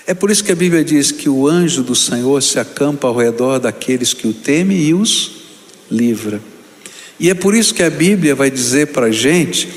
É 0.05 0.13
por 0.13 0.29
isso 0.29 0.43
que 0.43 0.51
a 0.51 0.55
Bíblia 0.55 0.83
diz 0.83 1.11
que 1.11 1.29
o 1.29 1.47
anjo 1.47 1.81
do 1.81 1.95
Senhor 1.95 2.41
se 2.43 2.59
acampa 2.59 3.07
ao 3.07 3.15
redor 3.15 3.59
daqueles 3.59 4.13
que 4.13 4.27
o 4.27 4.33
temem 4.33 4.77
e 4.77 4.93
os 4.93 5.31
livra. 5.89 6.41
E 7.19 7.29
é 7.29 7.33
por 7.33 7.55
isso 7.55 7.73
que 7.73 7.83
a 7.83 7.89
Bíblia 7.89 8.35
vai 8.35 8.51
dizer 8.51 8.87
para 8.87 9.07
a 9.07 9.11
gente 9.11 9.69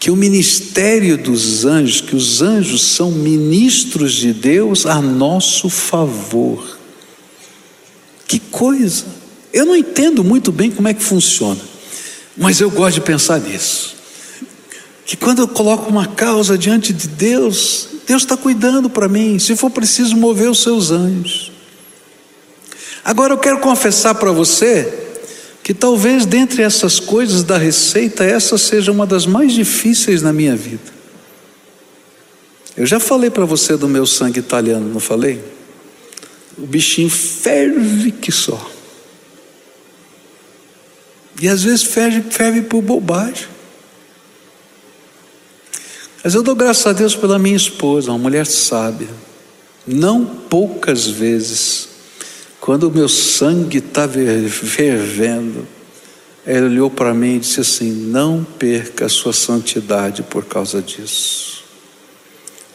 que 0.00 0.10
o 0.10 0.16
ministério 0.16 1.16
dos 1.16 1.64
anjos, 1.64 2.00
que 2.00 2.16
os 2.16 2.40
anjos 2.42 2.82
são 2.82 3.12
ministros 3.12 4.12
de 4.12 4.32
Deus 4.32 4.86
a 4.86 5.00
nosso 5.00 5.68
favor. 5.68 6.78
Que 8.26 8.38
coisa! 8.38 9.04
Eu 9.52 9.64
não 9.64 9.76
entendo 9.76 10.22
muito 10.22 10.52
bem 10.52 10.70
como 10.70 10.88
é 10.88 10.94
que 10.94 11.02
funciona, 11.02 11.60
mas 12.36 12.60
eu 12.60 12.70
gosto 12.70 12.96
de 12.96 13.00
pensar 13.00 13.40
nisso. 13.40 13.96
Que 15.04 15.16
quando 15.16 15.40
eu 15.40 15.48
coloco 15.48 15.88
uma 15.88 16.06
causa 16.06 16.58
diante 16.58 16.92
de 16.92 17.08
Deus, 17.08 17.88
Deus 18.08 18.22
está 18.22 18.38
cuidando 18.38 18.88
para 18.88 19.06
mim, 19.06 19.38
se 19.38 19.54
for 19.54 19.70
preciso 19.70 20.16
mover 20.16 20.48
os 20.48 20.62
seus 20.62 20.90
anjos. 20.90 21.52
Agora 23.04 23.34
eu 23.34 23.38
quero 23.38 23.58
confessar 23.58 24.14
para 24.14 24.32
você 24.32 24.90
que 25.62 25.74
talvez 25.74 26.24
dentre 26.24 26.62
essas 26.62 26.98
coisas 26.98 27.44
da 27.44 27.58
receita, 27.58 28.24
essa 28.24 28.56
seja 28.56 28.90
uma 28.90 29.06
das 29.06 29.26
mais 29.26 29.52
difíceis 29.52 30.22
na 30.22 30.32
minha 30.32 30.56
vida. 30.56 30.90
Eu 32.74 32.86
já 32.86 32.98
falei 32.98 33.28
para 33.28 33.44
você 33.44 33.76
do 33.76 33.86
meu 33.86 34.06
sangue 34.06 34.40
italiano, 34.40 34.88
não 34.88 35.00
falei? 35.00 35.44
O 36.56 36.66
bichinho 36.66 37.10
ferve 37.10 38.10
que 38.10 38.32
só. 38.32 38.70
E 41.42 41.46
às 41.46 41.62
vezes 41.62 41.82
ferve, 41.82 42.22
ferve 42.30 42.62
por 42.62 42.80
bobagem. 42.80 43.57
Mas 46.22 46.34
eu 46.34 46.42
dou 46.42 46.54
graças 46.54 46.86
a 46.86 46.92
Deus 46.92 47.14
pela 47.14 47.38
minha 47.38 47.56
esposa, 47.56 48.10
uma 48.10 48.18
mulher 48.18 48.46
sábia. 48.46 49.08
Não 49.86 50.24
poucas 50.24 51.06
vezes, 51.06 51.88
quando 52.60 52.84
o 52.84 52.90
meu 52.90 53.08
sangue 53.08 53.78
está 53.78 54.08
fervendo, 54.08 55.66
ela 56.44 56.66
olhou 56.66 56.90
para 56.90 57.14
mim 57.14 57.36
e 57.36 57.38
disse 57.38 57.60
assim: 57.60 57.90
Não 57.90 58.44
perca 58.58 59.06
a 59.06 59.08
sua 59.08 59.32
santidade 59.32 60.22
por 60.22 60.44
causa 60.44 60.82
disso. 60.82 61.62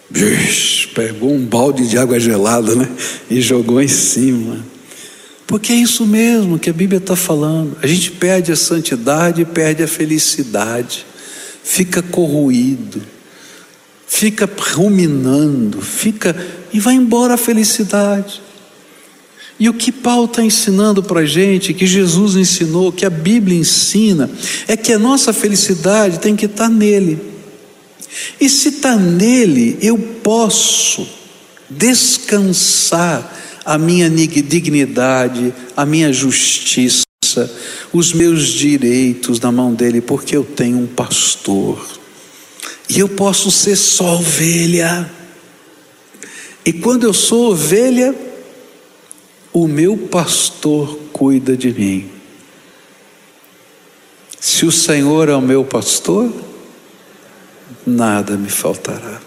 Bicho, 0.09 0.89
pegou 0.93 1.33
um 1.33 1.45
balde 1.45 1.87
de 1.87 1.97
água 1.97 2.19
gelada, 2.19 2.75
né? 2.75 2.89
E 3.29 3.41
jogou 3.41 3.81
em 3.81 3.87
cima. 3.87 4.63
Porque 5.45 5.73
é 5.73 5.75
isso 5.75 6.05
mesmo 6.05 6.57
que 6.57 6.69
a 6.69 6.73
Bíblia 6.73 6.99
está 6.99 7.15
falando. 7.15 7.77
A 7.83 7.87
gente 7.87 8.11
perde 8.11 8.51
a 8.51 8.55
santidade 8.55 9.43
perde 9.43 9.83
a 9.83 9.87
felicidade, 9.87 11.05
fica 11.63 12.01
corroído 12.01 13.12
fica 14.13 14.47
ruminando, 14.75 15.81
fica 15.81 16.35
e 16.71 16.79
vai 16.79 16.93
embora 16.93 17.33
a 17.33 17.37
felicidade. 17.37 18.43
E 19.59 19.67
o 19.67 19.73
que 19.73 19.91
Paulo 19.91 20.25
está 20.25 20.43
ensinando 20.43 21.01
para 21.01 21.21
a 21.21 21.25
gente, 21.25 21.73
que 21.73 21.87
Jesus 21.87 22.35
ensinou, 22.35 22.91
que 22.91 23.07
a 23.07 23.09
Bíblia 23.09 23.57
ensina, 23.57 24.29
é 24.67 24.77
que 24.77 24.93
a 24.93 24.99
nossa 24.99 25.33
felicidade 25.33 26.19
tem 26.19 26.35
que 26.35 26.45
estar 26.45 26.65
tá 26.65 26.69
nele. 26.69 27.19
E 28.39 28.47
se 28.47 28.69
está 28.69 28.95
nele, 28.95 29.79
eu 29.81 29.97
posso 29.97 31.07
descansar 31.67 33.35
a 33.65 33.79
minha 33.79 34.07
dignidade, 34.11 35.51
a 35.75 35.87
minha 35.87 36.13
justiça, 36.13 37.03
os 37.91 38.13
meus 38.13 38.45
direitos 38.45 39.39
na 39.39 39.51
mão 39.51 39.73
dele, 39.73 40.01
porque 40.01 40.37
eu 40.37 40.43
tenho 40.43 40.77
um 40.77 40.87
pastor 40.87 42.02
e 42.89 42.99
eu 42.99 43.09
posso 43.09 43.49
ser 43.51 43.75
só 43.75 44.15
ovelha. 44.15 45.09
E 46.65 46.71
quando 46.71 47.05
eu 47.05 47.13
sou 47.13 47.51
ovelha, 47.51 48.15
o 49.51 49.67
meu 49.67 49.97
pastor 49.97 50.99
cuida 51.11 51.55
de 51.55 51.71
mim. 51.71 52.09
Se 54.39 54.65
o 54.65 54.71
Senhor 54.71 55.29
é 55.29 55.35
o 55.35 55.41
meu 55.41 55.63
pastor, 55.63 56.31
nada 57.85 58.35
me 58.35 58.49
faltará. 58.49 59.21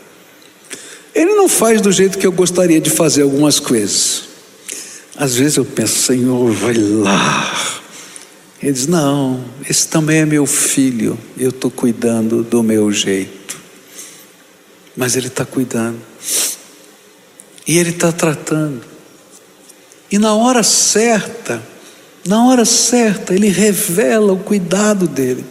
Ele 1.14 1.34
não 1.34 1.48
faz 1.48 1.80
do 1.80 1.90
jeito 1.90 2.18
que 2.18 2.26
eu 2.26 2.32
gostaria 2.32 2.80
de 2.80 2.90
fazer 2.90 3.22
algumas 3.22 3.58
coisas. 3.58 4.24
Às 5.16 5.34
vezes 5.34 5.56
eu 5.56 5.64
penso, 5.64 5.98
Senhor, 5.98 6.52
vai 6.52 6.74
lá. 6.74 7.80
Ele 8.62 8.72
diz: 8.72 8.86
Não, 8.86 9.42
esse 9.68 9.88
também 9.88 10.18
é 10.18 10.26
meu 10.26 10.44
filho, 10.44 11.18
eu 11.38 11.50
estou 11.50 11.70
cuidando 11.70 12.42
do 12.42 12.62
meu 12.62 12.92
jeito. 12.92 13.45
Mas 14.96 15.16
Ele 15.16 15.26
está 15.26 15.44
cuidando, 15.44 16.00
e 17.66 17.78
Ele 17.78 17.90
está 17.90 18.10
tratando, 18.12 18.82
e 20.10 20.18
na 20.18 20.34
hora 20.34 20.62
certa, 20.62 21.62
na 22.26 22.46
hora 22.46 22.64
certa, 22.64 23.34
Ele 23.34 23.48
revela 23.48 24.32
o 24.32 24.38
cuidado 24.38 25.06
dele. 25.06 25.44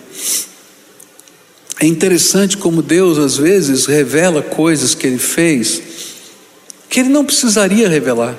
É 1.80 1.86
interessante 1.86 2.58
como 2.58 2.82
Deus 2.82 3.18
às 3.18 3.38
vezes 3.38 3.86
revela 3.86 4.41
coisas 4.41 4.96
que 4.96 5.06
Ele 5.06 5.20
fez 5.20 5.82
que 6.96 7.02
Ele 7.02 7.10
não 7.10 7.26
precisaria 7.26 7.89
revelar. 7.89 8.38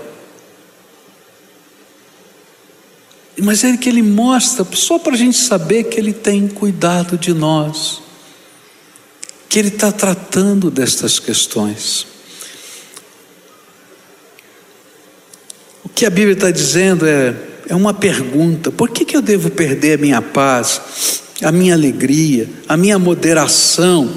Mas 3.38 3.62
é 3.62 3.76
que 3.76 3.86
Ele 3.86 4.00
mostra 4.00 4.66
só 4.72 4.98
para 4.98 5.12
a 5.12 5.16
gente 5.18 5.36
saber 5.36 5.84
que 5.84 6.00
Ele 6.00 6.14
tem 6.14 6.48
cuidado 6.48 7.18
de 7.18 7.34
nós, 7.34 8.00
que 9.48 9.58
Ele 9.58 9.68
está 9.68 9.92
tratando 9.92 10.70
destas 10.70 11.18
questões. 11.18 12.06
O 15.84 15.88
que 15.88 16.04
a 16.04 16.10
Bíblia 16.10 16.34
está 16.34 16.50
dizendo 16.50 17.06
é, 17.06 17.34
é 17.68 17.74
uma 17.74 17.94
pergunta: 17.94 18.70
por 18.70 18.90
que, 18.90 19.04
que 19.04 19.16
eu 19.16 19.22
devo 19.22 19.50
perder 19.50 19.98
a 19.98 20.02
minha 20.02 20.22
paz? 20.22 20.80
a 21.42 21.52
minha 21.52 21.74
alegria, 21.74 22.48
a 22.68 22.76
minha 22.76 22.98
moderação, 22.98 24.10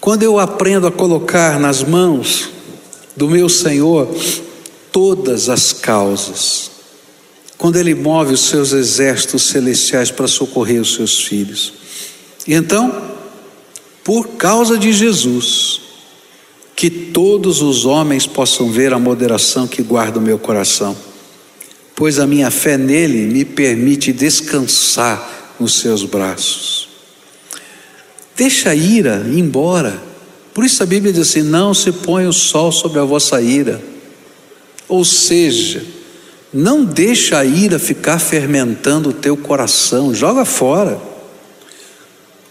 quando 0.00 0.22
eu 0.22 0.38
aprendo 0.38 0.86
a 0.86 0.92
colocar 0.92 1.58
nas 1.58 1.82
mãos 1.82 2.50
do 3.16 3.28
meu 3.28 3.48
Senhor 3.48 4.14
todas 4.92 5.48
as 5.48 5.72
causas, 5.72 6.70
quando 7.56 7.76
Ele 7.76 7.94
move 7.94 8.34
os 8.34 8.42
seus 8.48 8.72
exércitos 8.72 9.44
celestiais 9.44 10.10
para 10.10 10.28
socorrer 10.28 10.80
os 10.80 10.94
seus 10.94 11.22
filhos. 11.22 11.72
E 12.46 12.52
então, 12.52 13.13
por 14.04 14.28
causa 14.36 14.76
de 14.76 14.92
Jesus, 14.92 15.80
que 16.76 16.90
todos 16.90 17.62
os 17.62 17.86
homens 17.86 18.26
possam 18.26 18.70
ver 18.70 18.92
a 18.92 18.98
moderação 18.98 19.66
que 19.66 19.82
guarda 19.82 20.18
o 20.18 20.22
meu 20.22 20.38
coração, 20.38 20.94
pois 21.96 22.18
a 22.18 22.26
minha 22.26 22.50
fé 22.50 22.76
nele 22.76 23.32
me 23.32 23.44
permite 23.44 24.12
descansar 24.12 25.56
nos 25.58 25.80
seus 25.80 26.04
braços. 26.04 26.88
Deixa 28.36 28.70
a 28.70 28.74
ira 28.74 29.24
embora. 29.32 30.02
Por 30.52 30.64
isso 30.64 30.82
a 30.82 30.86
Bíblia 30.86 31.12
diz 31.12 31.28
assim: 31.28 31.42
não 31.42 31.72
se 31.72 31.90
põe 31.90 32.26
o 32.26 32.32
sol 32.32 32.70
sobre 32.72 32.98
a 32.98 33.04
vossa 33.04 33.40
ira. 33.40 33.80
Ou 34.88 35.04
seja, 35.04 35.84
não 36.52 36.84
deixa 36.84 37.38
a 37.38 37.44
ira 37.44 37.78
ficar 37.78 38.18
fermentando 38.18 39.10
o 39.10 39.12
teu 39.14 39.36
coração, 39.36 40.14
joga 40.14 40.44
fora. 40.44 41.13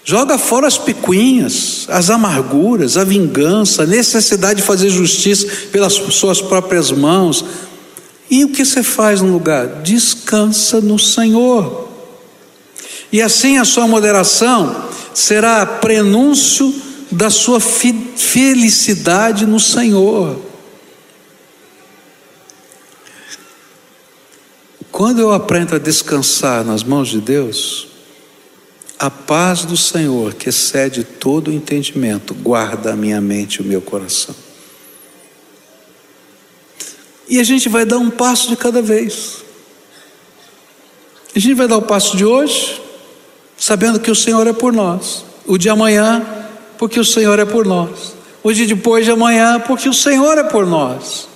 Joga 0.06 0.38
fora 0.38 0.68
as 0.68 0.78
picuinhas, 0.78 1.86
as 1.88 2.10
amarguras, 2.10 2.97
a 2.97 3.06
vingança, 3.06 3.84
a 3.84 3.86
necessidade 3.86 4.62
de 4.62 4.68
fazer 4.68 4.89
justiça 4.89 5.47
pelas 5.72 5.93
suas 5.93 6.41
próprias 6.41 6.91
mãos. 6.91 7.45
E 8.30 8.43
o 8.43 8.49
que 8.49 8.66
você 8.66 8.84
faz 8.84 9.22
no 9.22 9.32
lugar? 9.32 9.82
Descansa 9.82 10.82
no 10.82 10.99
Senhor. 10.99 11.88
E 13.14 13.22
assim 13.22 13.58
a 13.58 13.64
sua 13.64 13.88
moderação 13.88 14.89
será 15.14 15.66
prenúncio 15.66 16.74
da 17.10 17.30
sua 17.30 17.60
felicidade 17.62 19.45
no 19.45 19.60
Senhor. 19.60 20.38
Quando 24.91 25.20
eu 25.20 25.32
aprendo 25.32 25.76
a 25.76 25.80
descansar 25.80 26.66
nas 26.66 26.84
mãos 26.84 27.08
de 27.08 27.22
Deus, 27.22 27.92
a 29.04 29.12
paz 29.12 29.66
do 29.66 29.76
Senhor, 29.76 30.34
que 30.34 30.47
excede 30.47 31.04
todo 31.04 31.49
o 31.49 31.54
entendimento, 31.54 32.34
guarda 32.34 32.93
a 32.93 32.95
minha 32.95 33.20
mente 33.20 33.58
e 33.58 33.62
o 33.62 33.66
meu 33.66 33.82
coração. 33.82 34.34
E 37.28 37.38
a 37.38 37.43
gente 37.43 37.68
vai 37.68 37.84
dar 37.84 37.97
um 37.97 38.10
passo 38.10 38.47
de 38.47 38.56
cada 38.56 38.82
vez. 38.82 39.43
A 41.36 41.38
gente 41.38 41.54
vai 41.54 41.68
dar 41.68 41.76
o 41.76 41.82
passo 41.82 42.16
de 42.16 42.24
hoje, 42.24 42.82
sabendo 43.58 43.99
que 43.99 44.10
o 44.10 44.16
Senhor 44.16 44.47
é 44.47 44.54
por 44.54 44.72
nós. 44.72 45.26
O 45.45 45.58
de 45.58 45.68
amanhã, 45.68 46.26
porque 46.78 46.97
o 46.97 47.04
Senhor 47.04 47.38
é 47.39 47.43
por 47.43 47.66
nós. 47.66 48.16
O 48.41 48.54
de 48.54 48.66
depois 48.66 49.04
de 49.04 49.12
amanhã, 49.12 49.60
porque 49.60 49.89
o 49.89 49.93
Senhor 49.93 50.38
é 50.38 50.45
por 50.45 50.66
nós. 50.66 51.28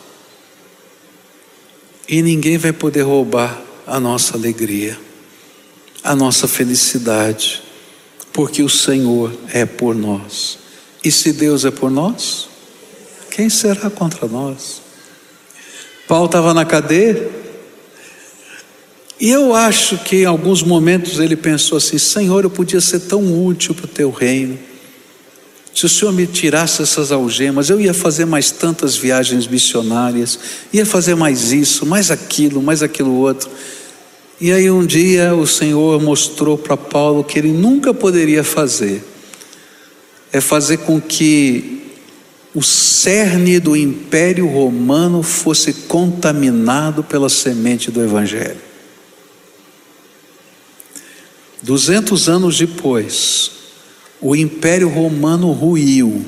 E 2.08 2.22
ninguém 2.22 2.58
vai 2.58 2.72
poder 2.72 3.02
roubar 3.02 3.62
a 3.86 4.00
nossa 4.00 4.38
alegria, 4.38 4.98
a 6.08 6.16
nossa 6.16 6.48
felicidade, 6.48 7.62
porque 8.32 8.64
o 8.64 8.70
Senhor 8.70 9.30
é 9.52 9.66
por 9.66 9.94
nós. 9.94 10.58
E 11.04 11.12
se 11.12 11.34
Deus 11.34 11.66
é 11.66 11.72
por 11.72 11.92
nós, 11.92 12.48
quem 13.30 13.50
será 13.50 13.90
contra 13.90 14.26
nós? 14.26 14.82
Paulo 16.08 16.28
estava 16.28 16.54
na 16.54 16.64
cadeia, 16.64 17.30
e 19.20 19.30
eu 19.30 19.54
acho 19.54 19.98
que 19.98 20.22
em 20.22 20.26
alguns 20.26 20.64
momentos 20.64 21.20
ele 21.20 21.36
pensou 21.36 21.78
assim: 21.78 21.98
Senhor, 21.98 22.46
eu 22.46 22.50
podia 22.50 22.80
ser 22.80 23.02
tão 23.02 23.46
útil 23.46 23.76
para 23.76 23.86
o 23.86 23.90
teu 23.90 24.10
reino. 24.10 24.58
Se 25.76 25.86
o 25.86 25.90
Senhor 25.90 26.14
me 26.14 26.26
tirasse 26.26 26.82
essas 26.82 27.12
algemas, 27.12 27.70
eu 27.70 27.82
ia 27.82 27.94
fazer 27.94 28.24
mais 28.24 28.50
tantas 28.50 28.96
viagens 28.96 29.46
missionárias, 29.46 30.40
ia 30.72 30.86
fazer 30.86 31.16
mais 31.16 31.52
isso, 31.52 31.86
mais 31.86 32.10
aquilo, 32.12 32.64
mais 32.64 32.82
aquilo 32.82 33.14
outro. 33.14 33.50
E 34.40 34.52
aí 34.52 34.70
um 34.70 34.86
dia 34.86 35.34
o 35.34 35.48
Senhor 35.48 36.02
mostrou 36.02 36.58
para 36.58 36.78
Paulo 36.78 37.24
que 37.24 37.40
ele 37.40 37.52
nunca 37.52 37.94
poderia 37.94 38.44
fazer, 38.44 39.04
é 40.32 40.40
fazer 40.40 40.78
com 40.78 41.02
que 41.02 41.82
o 42.54 42.62
cerne 42.62 43.60
do 43.60 43.76
império 43.76 44.48
romano 44.48 45.24
fosse 45.24 45.74
contaminado 45.74 47.04
pela 47.04 47.30
semente 47.30 47.90
do 47.90 48.04
Evangelho. 48.04 48.62
Duzentos 51.62 52.30
anos 52.30 52.58
depois, 52.58 53.52
o 54.22 54.36
Império 54.36 54.90
Romano 54.90 55.52
ruiu 55.52 56.26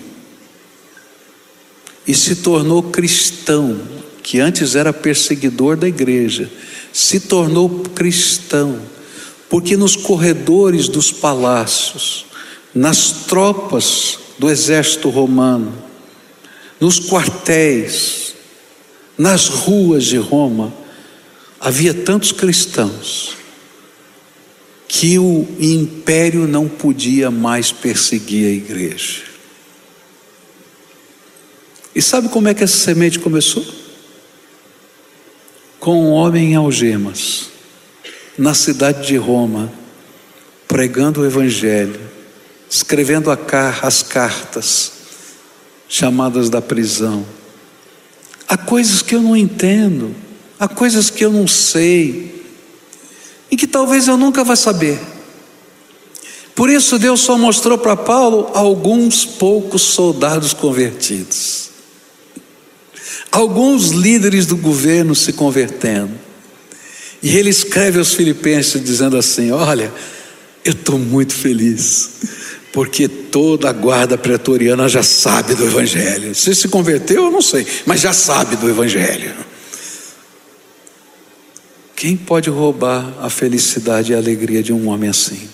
e 2.07 2.15
se 2.15 2.37
tornou 2.37 2.81
cristão, 2.81 3.79
que 4.23 4.39
antes 4.39 4.75
era 4.75 4.91
perseguidor 4.91 5.77
da 5.77 5.87
igreja, 5.87 6.51
se 6.91 7.19
tornou 7.19 7.69
cristão, 7.95 8.79
porque 9.49 9.77
nos 9.77 9.95
corredores 9.95 10.87
dos 10.87 11.11
palácios, 11.11 12.25
nas 12.73 13.11
tropas 13.27 14.19
do 14.37 14.49
exército 14.49 15.09
romano, 15.09 15.73
nos 16.79 16.99
quartéis, 16.99 18.35
nas 19.17 19.47
ruas 19.47 20.05
de 20.05 20.17
Roma, 20.17 20.73
havia 21.59 21.93
tantos 21.93 22.31
cristãos 22.31 23.35
que 24.87 25.19
o 25.19 25.47
império 25.59 26.47
não 26.47 26.67
podia 26.67 27.29
mais 27.29 27.71
perseguir 27.71 28.47
a 28.47 28.51
igreja. 28.51 29.23
E 31.93 32.01
sabe 32.01 32.29
como 32.29 32.47
é 32.47 32.53
que 32.53 32.63
essa 32.63 32.77
semente 32.77 33.19
começou? 33.19 33.65
Com 35.79 36.03
um 36.03 36.11
homem 36.11 36.51
em 36.51 36.55
algemas, 36.55 37.49
na 38.37 38.53
cidade 38.53 39.07
de 39.07 39.17
Roma, 39.17 39.71
pregando 40.67 41.21
o 41.21 41.25
Evangelho, 41.25 41.99
escrevendo 42.69 43.31
as 43.31 44.03
cartas 44.03 44.91
chamadas 45.87 46.49
da 46.49 46.61
prisão. 46.61 47.25
Há 48.47 48.57
coisas 48.57 49.01
que 49.01 49.15
eu 49.15 49.21
não 49.21 49.35
entendo, 49.35 50.15
há 50.59 50.67
coisas 50.67 51.09
que 51.09 51.23
eu 51.23 51.31
não 51.31 51.47
sei, 51.47 52.45
e 53.49 53.57
que 53.57 53.65
talvez 53.65 54.07
eu 54.07 54.17
nunca 54.17 54.43
vá 54.43 54.55
saber. 54.55 54.99
Por 56.55 56.69
isso 56.69 56.99
Deus 56.99 57.21
só 57.21 57.37
mostrou 57.37 57.77
para 57.77 57.95
Paulo 57.95 58.51
alguns 58.53 59.25
poucos 59.25 59.81
soldados 59.81 60.53
convertidos. 60.53 61.68
Alguns 63.31 63.89
líderes 63.89 64.45
do 64.45 64.57
governo 64.57 65.13
se 65.13 65.33
convertendo. 65.33 66.11
E 67.21 67.37
ele 67.37 67.49
escreve 67.49 67.99
aos 67.99 68.13
filipenses 68.13 68.83
dizendo 68.83 69.17
assim: 69.17 69.51
Olha, 69.51 69.91
eu 70.63 70.71
estou 70.71 70.97
muito 70.97 71.33
feliz, 71.33 72.09
porque 72.71 73.07
toda 73.07 73.69
a 73.69 73.73
guarda 73.73 74.17
pretoriana 74.17 74.87
já 74.87 75.03
sabe 75.03 75.53
do 75.53 75.65
Evangelho. 75.65 76.33
Se 76.33 76.55
se 76.55 76.67
converteu, 76.67 77.25
eu 77.25 77.31
não 77.31 77.41
sei, 77.41 77.65
mas 77.85 78.01
já 78.01 78.13
sabe 78.13 78.55
do 78.55 78.69
Evangelho. 78.69 79.33
Quem 81.95 82.15
pode 82.15 82.49
roubar 82.49 83.13
a 83.19 83.29
felicidade 83.29 84.13
e 84.13 84.15
a 84.15 84.17
alegria 84.17 84.63
de 84.63 84.71
um 84.71 84.87
homem 84.87 85.09
assim? 85.09 85.49